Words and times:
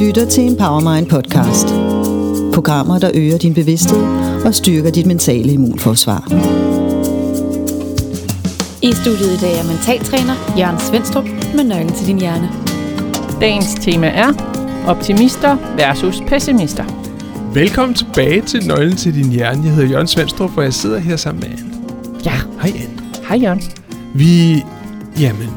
Lytter 0.00 0.26
til 0.28 0.44
en 0.44 0.56
Powermind 0.56 1.06
podcast. 1.06 1.66
Programmer, 2.54 2.98
der 2.98 3.10
øger 3.14 3.38
din 3.38 3.54
bevidsthed 3.54 4.02
og 4.44 4.54
styrker 4.54 4.90
dit 4.90 5.06
mentale 5.06 5.52
immunforsvar. 5.52 6.28
I 8.82 8.92
studiet 8.92 9.32
i 9.32 9.40
dag 9.40 9.58
er 9.58 9.64
mentaltræner 9.64 10.34
Jørgen 10.58 10.78
Svendstrup 10.80 11.24
med 11.54 11.64
nøglen 11.64 11.92
til 11.92 12.06
din 12.06 12.18
hjerne. 12.20 12.50
Dagens 13.40 13.74
tema 13.74 14.06
er 14.06 14.32
optimister 14.86 15.56
versus 15.76 16.22
pessimister. 16.28 16.84
Velkommen 17.54 17.94
tilbage 17.94 18.40
til 18.42 18.66
Nøglen 18.66 18.96
til 18.96 19.14
din 19.14 19.30
hjerne. 19.32 19.62
Jeg 19.64 19.72
hedder 19.74 19.88
Jørgen 19.90 20.06
Svendstrup, 20.08 20.56
og 20.56 20.64
jeg 20.64 20.74
sidder 20.74 20.98
her 20.98 21.16
sammen 21.16 21.40
med 21.48 21.58
Anne. 21.58 21.70
Ja, 22.24 22.32
Hej 22.62 22.72
Anne. 22.82 23.00
hej 23.28 23.38
Jørgen. 23.42 23.62
Vi, 24.14 24.62
jamen, 25.20 25.48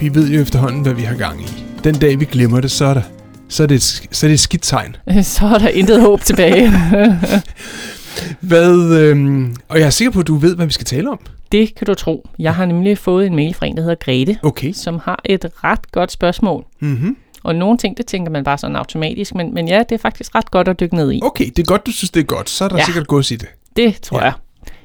vi 0.00 0.14
ved 0.14 0.28
jo 0.28 0.40
efterhånden, 0.42 0.82
hvad 0.82 0.92
vi 0.94 1.02
har 1.02 1.14
gang 1.16 1.40
i. 1.40 1.46
Den 1.84 1.94
dag 1.94 2.20
vi 2.20 2.24
glemmer 2.24 2.60
det, 2.60 2.70
så 2.70 2.84
er, 2.84 2.94
der, 2.94 3.02
så 3.48 3.62
er, 3.62 3.66
det, 3.66 3.74
et, 3.74 3.82
så 4.12 4.26
er 4.26 4.28
det 4.28 4.34
et 4.34 4.40
skidt 4.40 4.62
tegn. 4.62 4.96
Så 5.22 5.46
er 5.46 5.58
der 5.58 5.68
intet 5.68 6.00
håb 6.00 6.20
tilbage. 6.20 6.72
Hvad, 8.40 8.92
øhm, 9.00 9.56
og 9.68 9.78
jeg 9.78 9.86
er 9.86 9.90
sikker 9.90 10.12
på, 10.12 10.20
at 10.20 10.26
du 10.26 10.36
ved, 10.36 10.56
hvad 10.56 10.66
vi 10.66 10.72
skal 10.72 10.86
tale 10.86 11.10
om. 11.10 11.18
Det 11.52 11.74
kan 11.74 11.86
du 11.86 11.94
tro. 11.94 12.28
Jeg 12.38 12.54
har 12.54 12.66
nemlig 12.66 12.98
fået 12.98 13.26
en 13.26 13.36
mail 13.36 13.54
fra 13.54 13.66
en, 13.66 13.76
der 13.76 13.82
hedder 13.82 13.94
Grete, 14.04 14.38
Okay. 14.42 14.72
som 14.72 15.00
har 15.04 15.20
et 15.24 15.44
ret 15.64 15.92
godt 15.92 16.12
spørgsmål. 16.12 16.64
Mm-hmm. 16.80 17.16
Og 17.42 17.54
nogle 17.54 17.78
ting, 17.78 17.96
det 17.96 18.06
tænker 18.06 18.30
man 18.32 18.44
bare 18.44 18.58
sådan 18.58 18.76
automatisk, 18.76 19.34
men, 19.34 19.54
men 19.54 19.68
ja, 19.68 19.78
det 19.88 19.92
er 19.92 19.98
faktisk 19.98 20.34
ret 20.34 20.50
godt 20.50 20.68
at 20.68 20.80
dykke 20.80 20.96
ned 20.96 21.12
i. 21.12 21.20
Okay, 21.22 21.44
det 21.44 21.58
er 21.58 21.62
godt, 21.66 21.86
du 21.86 21.92
synes, 21.92 22.10
det 22.10 22.20
er 22.20 22.24
godt. 22.24 22.50
Så 22.50 22.64
er 22.64 22.68
der 22.68 22.76
Ja. 22.76 22.84
sikkert 22.84 23.06
gods 23.06 23.30
i 23.30 23.36
det. 23.36 23.48
Det 23.76 24.00
tror 24.02 24.18
Ja. 24.18 24.24
jeg. 24.24 24.32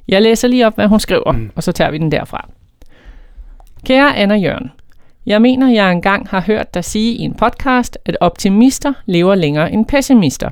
Jeg 0.08 0.22
læser 0.22 0.48
lige 0.48 0.68
op, 0.68 0.76
hvad 0.76 0.88
hun 0.88 1.00
skriver, 1.00 1.32
mm. 1.32 1.50
og 1.56 1.64
så 1.64 1.72
tager 1.72 1.92
vi 1.92 1.98
den 1.98 2.12
derfra. 2.12 2.50
Kære 3.86 4.16
Anna 4.18 4.36
Jørgen, 4.36 4.72
jeg 5.26 5.42
mener, 5.42 5.70
jeg 5.70 5.92
engang 5.92 6.30
har 6.30 6.42
hørt 6.42 6.74
dig 6.74 6.86
sige 6.86 7.14
i 7.14 7.22
en 7.22 7.34
podcast, 7.34 7.98
at 8.06 8.18
optimister 8.20 8.94
lever 9.06 9.36
længere 9.36 9.72
end 9.72 9.86
pessimister. 9.86 10.50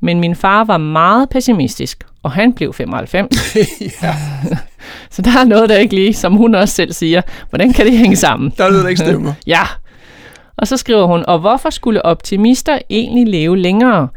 Men 0.00 0.20
min 0.20 0.36
far 0.36 0.64
var 0.64 0.78
meget 0.78 1.28
pessimistisk, 1.28 2.06
og 2.22 2.30
han 2.30 2.52
blev 2.52 2.74
95. 2.74 3.56
ja, 4.02 4.14
Så 5.10 5.22
der 5.22 5.40
er 5.40 5.44
noget, 5.44 5.68
der 5.68 5.76
ikke 5.76 5.94
lige, 5.94 6.14
som 6.14 6.34
hun 6.34 6.54
også 6.54 6.74
selv 6.74 6.92
siger. 6.92 7.22
Hvordan 7.50 7.72
kan 7.72 7.86
det 7.86 7.98
hænge 7.98 8.16
sammen? 8.16 8.52
der 8.58 8.64
er 8.64 8.68
noget, 8.68 8.82
der 8.82 8.88
ikke 8.88 9.00
stemmer. 9.00 9.32
Ja. 9.46 9.62
Og 10.56 10.68
så 10.68 10.76
skriver 10.76 11.06
hun, 11.06 11.24
og 11.26 11.38
hvorfor 11.38 11.70
skulle 11.70 12.04
optimister 12.04 12.78
egentlig 12.90 13.26
leve 13.28 13.58
længere? 13.58 14.08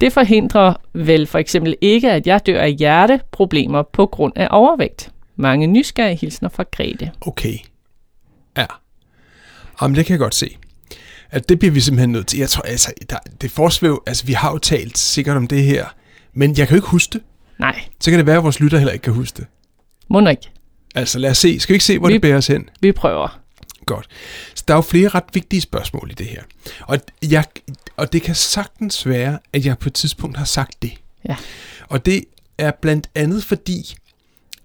Det 0.00 0.12
forhindrer 0.12 0.74
vel 0.92 1.26
for 1.26 1.38
eksempel 1.38 1.76
ikke, 1.80 2.10
at 2.10 2.26
jeg 2.26 2.46
dør 2.46 2.60
af 2.60 2.72
hjerteproblemer 2.72 3.82
på 3.82 4.06
grund 4.06 4.32
af 4.36 4.48
overvægt. 4.50 5.10
Mange 5.36 5.66
nysgerrige 5.66 6.16
hilsner 6.16 6.48
fra 6.48 6.64
Grete. 6.72 7.10
Okay. 7.20 7.54
Ja. 8.56 8.66
Jamen, 9.82 9.96
det 9.96 10.06
kan 10.06 10.12
jeg 10.12 10.18
godt 10.18 10.34
se. 10.34 10.56
At 11.30 11.48
det 11.48 11.58
bliver 11.58 11.72
vi 11.72 11.80
simpelthen 11.80 12.12
nødt 12.12 12.26
til. 12.26 12.38
Jeg 12.38 12.48
tror, 12.48 12.62
altså, 12.62 12.92
der, 13.10 13.16
det 13.40 13.50
forsvæv, 13.50 14.02
altså, 14.06 14.24
vi 14.26 14.32
har 14.32 14.50
jo 14.50 14.58
talt 14.58 14.98
sikkert 14.98 15.36
om 15.36 15.46
det 15.46 15.62
her, 15.64 15.86
men 16.34 16.58
jeg 16.58 16.68
kan 16.68 16.74
jo 16.74 16.78
ikke 16.78 16.88
huske 16.88 17.12
det. 17.12 17.22
Nej, 17.58 17.80
Så 18.00 18.10
kan 18.10 18.18
det 18.18 18.26
være, 18.26 18.36
at 18.36 18.44
vores 18.44 18.60
lytter 18.60 18.78
heller 18.78 18.92
ikke 18.92 19.02
kan 19.02 19.12
huske 19.12 19.36
det. 19.36 19.46
må 20.10 20.28
ikke. 20.28 20.50
Altså 20.94 21.18
lad 21.18 21.30
os 21.30 21.38
se. 21.38 21.60
Skal 21.60 21.72
vi 21.72 21.74
ikke 21.74 21.84
se, 21.84 21.98
hvor 21.98 22.08
Vi- 22.08 22.14
det 22.14 22.22
bærer 22.22 22.36
os 22.36 22.46
hen? 22.46 22.68
Vi 22.80 22.92
prøver. 22.92 23.40
Godt. 23.86 24.06
Så 24.54 24.64
der 24.68 24.74
er 24.74 24.78
jo 24.78 24.82
flere 24.82 25.08
ret 25.08 25.24
vigtige 25.32 25.60
spørgsmål 25.60 26.10
i 26.10 26.14
det 26.14 26.26
her. 26.26 26.42
Og, 26.80 26.98
jeg, 27.22 27.44
og 27.96 28.12
det 28.12 28.22
kan 28.22 28.34
sagtens 28.34 29.06
være, 29.06 29.38
at 29.52 29.66
jeg 29.66 29.78
på 29.78 29.88
et 29.88 29.94
tidspunkt 29.94 30.36
har 30.36 30.44
sagt 30.44 30.82
det. 30.82 30.92
Ja. 31.28 31.36
Og 31.88 32.06
det 32.06 32.24
er 32.58 32.70
blandt 32.82 33.08
andet 33.14 33.44
fordi, 33.44 33.96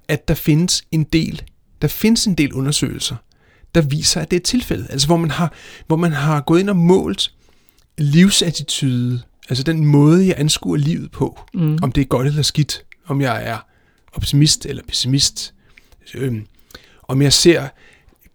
at 0.07 0.27
der 0.27 0.33
findes 0.33 0.83
en 0.91 1.03
del, 1.03 1.41
der 1.81 1.87
findes 1.87 2.25
en 2.25 2.35
del 2.35 2.53
undersøgelser, 2.53 3.15
der 3.75 3.81
viser, 3.81 4.21
at 4.21 4.31
det 4.31 4.37
er 4.37 4.43
tilfældet. 4.43 4.87
Altså 4.89 5.07
hvor 5.07 5.17
man 5.17 5.31
har, 5.31 5.53
hvor 5.87 5.95
man 5.95 6.11
har 6.11 6.41
gået 6.41 6.59
ind 6.59 6.69
og 6.69 6.75
målt 6.75 7.31
livsattitude, 7.97 9.21
altså 9.49 9.63
den 9.63 9.85
måde, 9.85 10.27
jeg 10.27 10.35
anskuer 10.37 10.77
livet 10.77 11.11
på, 11.11 11.39
mm. 11.53 11.77
om 11.81 11.91
det 11.91 12.01
er 12.01 12.05
godt 12.05 12.27
eller 12.27 12.41
skidt, 12.41 12.83
om 13.07 13.21
jeg 13.21 13.43
er 13.45 13.57
optimist 14.13 14.65
eller 14.65 14.83
pessimist, 14.87 15.53
øhm, 16.13 16.45
om 17.07 17.21
jeg 17.21 17.33
ser 17.33 17.67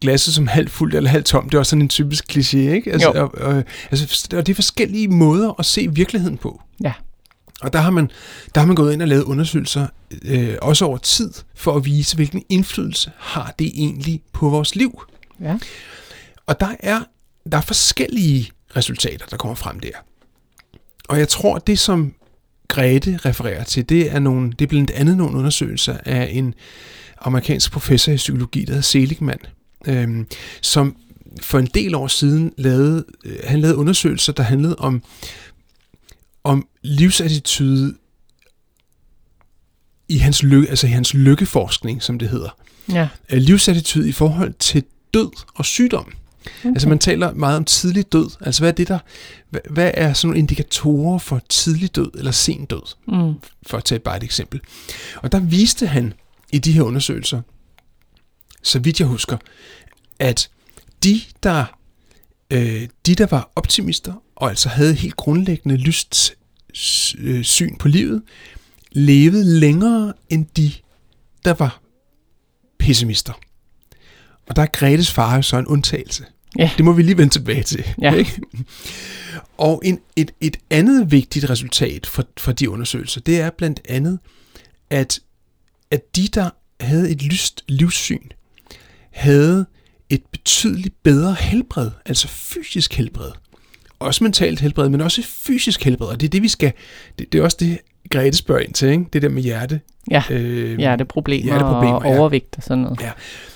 glasset 0.00 0.34
som 0.34 0.46
halvt 0.46 0.70
fuldt 0.70 0.94
eller 0.94 1.10
halvt 1.10 1.26
tomt. 1.26 1.52
Det 1.52 1.54
er 1.54 1.58
også 1.58 1.70
sådan 1.70 1.82
en 1.82 1.88
typisk 1.88 2.24
kliché, 2.32 2.56
ikke? 2.56 2.92
Altså, 2.92 3.12
Jo. 3.14 3.22
og, 3.22 3.34
og, 3.34 3.64
altså, 3.90 4.28
og 4.36 4.46
det 4.46 4.52
er 4.52 4.54
forskellige 4.54 5.08
måder 5.08 5.54
at 5.58 5.66
se 5.66 5.88
virkeligheden 5.92 6.38
på. 6.38 6.62
Ja. 6.82 6.92
Og 7.60 7.72
der 7.72 7.78
har 7.78 7.90
man, 7.90 8.10
der 8.54 8.60
har 8.60 8.66
man 8.66 8.76
gået 8.76 8.92
ind 8.92 9.02
og 9.02 9.08
lavet 9.08 9.22
undersøgelser, 9.22 9.86
øh, 10.22 10.54
også 10.62 10.84
over 10.84 10.98
tid, 10.98 11.32
for 11.54 11.76
at 11.76 11.84
vise, 11.84 12.16
hvilken 12.16 12.42
indflydelse 12.48 13.10
har 13.18 13.54
det 13.58 13.66
egentlig 13.74 14.22
på 14.32 14.48
vores 14.48 14.76
liv. 14.76 15.02
Ja. 15.44 15.58
Og 16.46 16.60
der 16.60 16.76
er, 16.80 17.00
der 17.52 17.56
er 17.56 17.62
forskellige 17.62 18.50
resultater, 18.76 19.26
der 19.26 19.36
kommer 19.36 19.54
frem 19.54 19.80
der. 19.80 19.92
Og 21.08 21.18
jeg 21.18 21.28
tror, 21.28 21.58
det 21.58 21.78
som 21.78 22.14
Grete 22.68 23.18
refererer 23.24 23.64
til, 23.64 23.88
det 23.88 24.12
er, 24.12 24.18
nogle, 24.18 24.52
det 24.52 24.60
er 24.64 24.66
blandt 24.66 24.90
andet 24.90 25.16
nogle 25.16 25.38
undersøgelser 25.38 25.96
af 26.04 26.28
en 26.32 26.54
amerikansk 27.18 27.72
professor 27.72 28.12
i 28.12 28.16
psykologi, 28.16 28.60
der 28.60 28.72
hedder 28.72 28.82
Seligman, 28.82 29.38
øhm, 29.86 30.26
som 30.60 30.96
for 31.42 31.58
en 31.58 31.66
del 31.66 31.94
år 31.94 32.06
siden 32.06 32.52
lavede, 32.56 33.04
øh, 33.24 33.36
han 33.44 33.60
lavede 33.60 33.76
undersøgelser, 33.76 34.32
der 34.32 34.42
handlede 34.42 34.76
om, 34.76 35.02
om 36.44 36.66
livsattitude 36.82 37.94
i 40.08 40.18
hans, 40.18 40.42
lykke, 40.42 40.70
altså 40.70 40.86
i 40.86 40.90
hans 40.90 41.14
lykkeforskning, 41.14 42.02
som 42.02 42.18
det 42.18 42.28
hedder. 42.28 42.56
Ja. 42.92 43.08
Øh, 43.30 43.38
livsattitude 43.38 44.08
i 44.08 44.12
forhold 44.12 44.54
til 44.58 44.84
død 45.14 45.30
og 45.54 45.64
sygdom. 45.64 46.12
Okay. 46.46 46.68
Altså 46.68 46.88
man 46.88 46.98
taler 46.98 47.34
meget 47.34 47.56
om 47.56 47.64
tidlig 47.64 48.12
død. 48.12 48.30
Altså 48.40 48.62
hvad 48.62 48.70
er 48.70 48.74
det 48.74 48.88
der, 48.88 48.98
hvad, 49.50 49.60
hvad 49.70 49.90
er 49.94 50.12
sådan 50.12 50.28
nogle 50.28 50.38
indikatorer 50.38 51.18
for 51.18 51.40
tidlig 51.48 51.96
død 51.96 52.10
eller 52.14 52.30
sen 52.30 52.64
død? 52.64 52.94
Mm. 53.08 53.34
For 53.66 53.76
at 53.76 53.84
tage 53.84 53.98
bare 53.98 54.16
et 54.16 54.22
eksempel. 54.22 54.60
Og 55.16 55.32
der 55.32 55.40
viste 55.40 55.86
han 55.86 56.12
i 56.52 56.58
de 56.58 56.72
her 56.72 56.82
undersøgelser, 56.82 57.40
så 58.62 58.78
vidt 58.78 59.00
jeg 59.00 59.08
husker, 59.08 59.36
at 60.18 60.50
de 61.02 61.20
der, 61.42 61.64
øh, 62.50 62.88
de 63.06 63.14
der 63.14 63.26
var 63.26 63.52
optimister, 63.56 64.12
og 64.36 64.48
altså 64.48 64.68
havde 64.68 64.94
helt 64.94 65.16
grundlæggende 65.16 65.76
lyst 65.76 66.34
øh, 67.18 67.44
syn 67.44 67.76
på 67.76 67.88
livet, 67.88 68.22
levede 68.92 69.44
længere 69.60 70.12
end 70.28 70.46
de, 70.56 70.72
der 71.44 71.54
var 71.54 71.80
pessimister. 72.78 73.32
Og 74.48 74.56
der 74.56 74.62
er 74.62 74.66
Gretes 74.66 75.12
far 75.12 75.36
jo 75.36 75.42
så 75.42 75.58
en 75.58 75.66
undtagelse. 75.66 76.24
Ja. 76.58 76.70
Det 76.76 76.84
må 76.84 76.92
vi 76.92 77.02
lige 77.02 77.18
vende 77.18 77.32
tilbage 77.32 77.62
til. 77.62 77.84
Ja. 78.02 78.14
Ikke? 78.14 78.40
Og 79.58 79.82
en, 79.84 80.00
et, 80.16 80.30
et 80.40 80.56
andet 80.70 81.10
vigtigt 81.10 81.50
resultat 81.50 82.06
for, 82.06 82.24
for 82.38 82.52
de 82.52 82.70
undersøgelser, 82.70 83.20
det 83.20 83.40
er 83.40 83.50
blandt 83.50 83.80
andet, 83.88 84.18
at, 84.90 85.20
at 85.90 86.16
de, 86.16 86.28
der 86.28 86.50
havde 86.80 87.10
et 87.10 87.22
lyst 87.22 87.64
livssyn, 87.68 88.28
havde 89.10 89.66
et 90.10 90.22
betydeligt 90.32 91.02
bedre 91.02 91.36
helbred, 91.40 91.90
altså 92.06 92.28
fysisk 92.28 92.94
helbred. 92.94 93.30
Også 93.98 94.24
mentalt 94.24 94.60
helbred, 94.60 94.88
men 94.88 95.00
også 95.00 95.22
fysisk 95.22 95.84
helbred. 95.84 96.08
Og 96.08 96.20
det 96.20 96.26
er 96.26 96.30
det, 96.30 96.42
vi 96.42 96.48
skal... 96.48 96.72
Det, 97.18 97.32
det 97.32 97.38
er 97.38 97.42
også 97.42 97.56
det, 97.60 97.78
Grete 98.10 98.36
spørger 98.36 98.60
ind 98.60 98.74
til, 98.74 98.88
ikke? 98.88 99.04
Det 99.12 99.22
der 99.22 99.28
med 99.28 99.42
hjerte. 99.42 99.80
Ja, 100.10 100.22
Øh, 100.30 100.78
hjerteproblemer, 100.78 101.44
hjerteproblemer, 101.44 101.94
og 101.96 102.04
overvægt 102.18 102.56
og 102.56 102.62
sådan 102.62 102.78
noget. 102.78 103.00
Ja. 103.00 103.10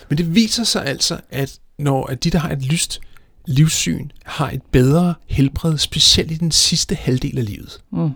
Men 0.09 0.19
det 0.19 0.35
viser 0.35 0.65
sig 0.65 0.87
altså, 0.87 1.21
at 1.31 1.59
når 1.79 2.06
at 2.06 2.25
de, 2.25 2.31
der 2.31 2.39
har 2.39 2.50
et 2.50 2.62
lyst 2.62 3.00
livssyn, 3.47 4.09
har 4.25 4.50
et 4.50 4.62
bedre 4.62 5.15
helbred, 5.27 5.79
specielt 5.79 6.31
i 6.31 6.35
den 6.35 6.50
sidste 6.50 6.95
halvdel 6.95 7.39
af 7.39 7.45
livet. 7.47 7.81
Mm. 7.93 8.11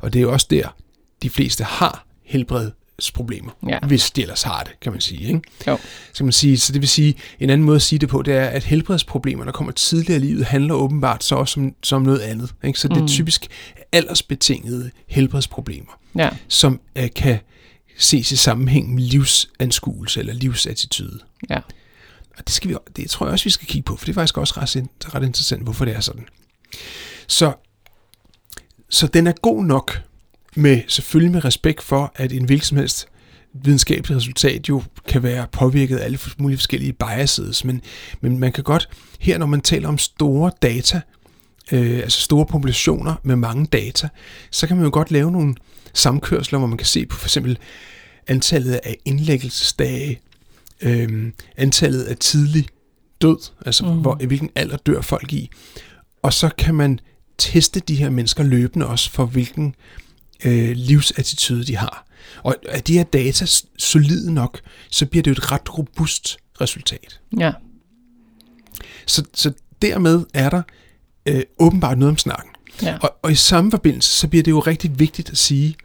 Og 0.00 0.12
det 0.12 0.18
er 0.18 0.22
jo 0.22 0.32
også 0.32 0.46
der, 0.50 0.76
de 1.22 1.30
fleste 1.30 1.64
har 1.64 2.06
helbredsproblemer, 2.24 3.50
Ja. 3.68 3.78
hvis 3.86 4.10
de 4.10 4.22
ellers 4.22 4.42
har 4.42 4.62
det, 4.62 4.80
kan 4.80 4.92
man 4.92 5.00
sige. 5.00 5.26
Ikke? 5.26 5.40
Jo. 5.66 5.76
Så, 6.12 6.16
kan 6.16 6.26
man 6.26 6.32
sige, 6.32 6.58
så 6.58 6.72
det 6.72 6.80
vil 6.80 6.88
sige, 6.88 7.14
en 7.40 7.50
anden 7.50 7.64
måde 7.66 7.76
at 7.76 7.82
sige 7.82 7.98
det 7.98 8.08
på, 8.08 8.22
det 8.22 8.34
er, 8.34 8.44
at 8.46 8.64
helbredsproblemer, 8.64 9.44
der 9.44 9.52
kommer 9.52 9.72
tidligere 9.72 10.16
i 10.16 10.20
livet, 10.24 10.44
handler 10.44 10.74
åbenbart 10.74 11.24
så 11.24 11.34
også 11.34 11.52
som, 11.52 11.74
som 11.82 12.02
noget 12.02 12.18
andet. 12.20 12.54
Ikke? 12.64 12.78
Så 12.78 12.88
det 12.88 12.96
er 12.96 13.00
Mm. 13.00 13.08
typisk 13.08 13.46
aldersbetingede 13.92 14.90
helbredsproblemer, 15.06 16.00
Ja. 16.18 16.30
som 16.48 16.80
uh, 16.98 17.04
kan 17.16 17.38
ses 17.98 18.32
i 18.32 18.36
sammenhæng 18.36 18.94
med 18.94 19.02
livsanskuelse 19.02 20.20
eller 20.20 20.32
livsattitude. 20.32 21.20
Ja. 21.50 21.56
Og 22.38 22.46
det, 22.46 22.50
skal 22.50 22.70
vi, 22.70 22.76
det 22.96 23.10
tror 23.10 23.26
jeg 23.26 23.32
også, 23.32 23.44
vi 23.44 23.50
skal 23.50 23.66
kigge 23.68 23.84
på, 23.84 23.96
for 23.96 24.04
det 24.04 24.12
er 24.12 24.14
faktisk 24.14 24.38
også 24.38 24.54
ret, 24.56 24.86
ret 25.14 25.22
interessant, 25.24 25.62
hvorfor 25.62 25.84
det 25.84 25.96
er 25.96 26.00
sådan. 26.00 26.26
Så, 27.26 27.52
så 28.88 29.06
den 29.06 29.26
er 29.26 29.32
god 29.32 29.64
nok, 29.64 30.00
med 30.54 30.82
selvfølgelig 30.88 31.32
med 31.32 31.44
respekt 31.44 31.82
for, 31.82 32.12
at 32.16 32.32
en 32.32 32.44
hvilken 32.44 32.64
som 32.66 32.76
helst 32.76 33.08
videnskabeligt 33.54 34.16
resultat 34.16 34.68
jo 34.68 34.82
kan 35.08 35.22
være 35.22 35.46
påvirket 35.52 35.96
af 35.96 36.04
alle 36.04 36.18
mulige 36.38 36.58
forskellige 36.58 36.92
biases, 36.92 37.64
men, 37.64 37.82
men 38.20 38.38
man 38.38 38.52
kan 38.52 38.64
godt, 38.64 38.88
her 39.18 39.38
når 39.38 39.46
man 39.46 39.60
taler 39.60 39.88
om 39.88 39.98
store 39.98 40.50
data, 40.62 41.00
øh, 41.72 41.98
altså 41.98 42.20
store 42.20 42.46
populationer 42.46 43.14
med 43.22 43.36
mange 43.36 43.66
data, 43.66 44.08
så 44.50 44.66
kan 44.66 44.76
man 44.76 44.84
jo 44.84 44.90
godt 44.92 45.10
lave 45.10 45.32
nogle 45.32 45.54
samkørsler, 45.94 46.58
hvor 46.58 46.68
man 46.68 46.78
kan 46.78 46.86
se 46.86 47.06
på 47.06 47.16
for 47.16 47.26
eksempel 47.26 47.58
antallet 48.26 48.72
af 48.72 48.96
indlæggelsesdage, 49.04 50.20
øh, 50.80 51.32
antallet 51.56 52.02
af 52.02 52.16
tidlig 52.16 52.66
død, 53.20 53.38
altså 53.66 53.84
mm. 53.84 54.00
hvor, 54.00 54.18
i 54.20 54.26
hvilken 54.26 54.50
alder 54.54 54.76
dør 54.76 55.00
folk 55.00 55.32
i, 55.32 55.50
og 56.22 56.32
så 56.32 56.50
kan 56.58 56.74
man 56.74 57.00
teste 57.38 57.80
de 57.80 57.94
her 57.94 58.10
mennesker 58.10 58.42
løbende 58.42 58.86
også 58.86 59.10
for 59.10 59.26
hvilken 59.26 59.74
øh, 60.44 60.70
livsattitude 60.76 61.64
de 61.64 61.76
har. 61.76 62.06
Og 62.42 62.56
er 62.68 62.80
de 62.80 62.92
her 62.92 63.04
data 63.04 63.46
solide 63.78 64.34
nok, 64.34 64.60
så 64.90 65.06
bliver 65.06 65.22
det 65.22 65.30
jo 65.30 65.32
et 65.32 65.52
ret 65.52 65.78
robust 65.78 66.38
resultat. 66.60 67.20
Ja. 67.38 67.52
Så, 69.06 69.24
så 69.34 69.52
dermed 69.82 70.24
er 70.34 70.50
der 70.50 70.62
øh, 71.28 71.42
åbenbart 71.58 71.98
noget 71.98 72.10
om 72.10 72.18
snakken. 72.18 72.50
Ja. 72.82 72.98
Og, 73.02 73.14
og 73.22 73.32
i 73.32 73.34
samme 73.34 73.70
forbindelse, 73.70 74.10
så 74.10 74.28
bliver 74.28 74.42
det 74.42 74.50
jo 74.50 74.60
rigtig 74.60 74.98
vigtigt 74.98 75.30
at 75.30 75.38
sige, 75.38 75.76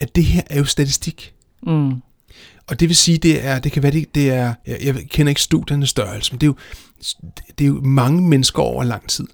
at 0.00 0.16
det 0.16 0.24
her 0.24 0.42
er 0.50 0.58
jo 0.58 0.64
statistik. 0.64 1.34
Mm. 1.62 1.92
Og 2.66 2.80
det 2.80 2.88
vil 2.88 2.96
sige, 2.96 3.18
det 3.18 3.44
er, 3.44 3.58
det 3.58 3.72
kan 3.72 3.82
være, 3.82 3.92
det, 3.92 4.14
det 4.14 4.30
er, 4.30 4.54
jeg, 4.66 4.78
jeg 4.82 4.94
kender 4.94 5.30
ikke 5.30 5.42
studiernes 5.42 5.90
størrelse, 5.90 6.32
men 6.32 6.40
det 6.40 6.46
er, 6.46 6.48
jo, 6.48 6.56
det 7.58 7.64
er 7.64 7.68
jo 7.68 7.80
mange 7.80 8.22
mennesker 8.22 8.62
over 8.62 8.84
lang 8.84 9.08
tid. 9.08 9.26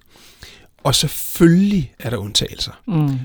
Og 0.83 0.95
selvfølgelig 0.95 1.93
er 1.99 2.09
der 2.09 2.17
undtagelser. 2.17 2.71
Mm. 2.87 3.19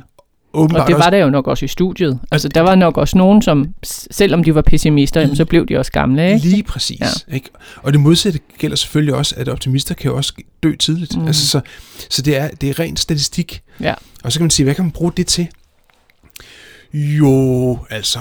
Åbenbart 0.52 0.82
Og 0.82 0.88
det 0.88 0.96
var 0.96 1.10
der 1.10 1.18
jo 1.18 1.30
nok 1.30 1.46
også 1.46 1.64
i 1.64 1.68
studiet. 1.68 2.20
Altså, 2.30 2.48
der 2.48 2.60
var 2.60 2.74
nok 2.74 2.96
også 2.96 3.18
nogen, 3.18 3.42
som, 3.42 3.74
selvom 4.10 4.44
de 4.44 4.54
var 4.54 4.62
pessimister, 4.62 5.20
jamen, 5.20 5.36
så 5.36 5.44
blev 5.44 5.66
de 5.66 5.76
også 5.76 5.92
gamle, 5.92 6.32
ikke? 6.34 6.46
Lige 6.46 6.62
præcis. 6.62 7.00
Ja. 7.00 7.34
Ikke? 7.34 7.50
Og 7.76 7.92
det 7.92 8.00
modsatte 8.00 8.40
gælder 8.58 8.76
selvfølgelig 8.76 9.14
også, 9.14 9.34
at 9.38 9.48
optimister 9.48 9.94
kan 9.94 10.10
jo 10.10 10.16
også 10.16 10.34
dø 10.62 10.76
tidligt. 10.76 11.16
Mm. 11.16 11.26
Altså, 11.26 11.46
så 11.46 11.60
så 12.10 12.22
det, 12.22 12.36
er, 12.36 12.48
det 12.48 12.70
er 12.70 12.78
ren 12.78 12.96
statistik. 12.96 13.62
Ja. 13.80 13.94
Og 14.24 14.32
så 14.32 14.38
kan 14.38 14.44
man 14.44 14.50
sige, 14.50 14.64
hvad 14.64 14.74
kan 14.74 14.84
man 14.84 14.92
bruge 14.92 15.12
det 15.16 15.26
til? 15.26 15.48
Jo, 16.92 17.78
altså, 17.90 18.20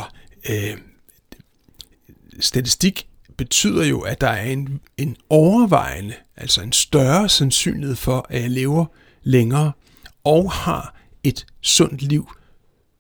øh, 0.50 0.78
statistik 2.40 3.08
betyder 3.38 3.86
jo, 3.86 4.00
at 4.00 4.22
der 4.22 4.28
er 4.28 4.52
en, 4.52 4.80
en 4.98 5.16
overvejende, 5.30 6.14
altså 6.38 6.62
en 6.62 6.72
større 6.72 7.30
sandsynlighed 7.30 7.96
for, 7.96 8.26
at 8.30 8.42
jeg 8.42 8.50
lever 8.50 8.86
længere 9.24 9.72
og 10.24 10.52
har 10.52 10.99
et 11.24 11.45
sundt 11.62 12.01
liv, 12.01 12.31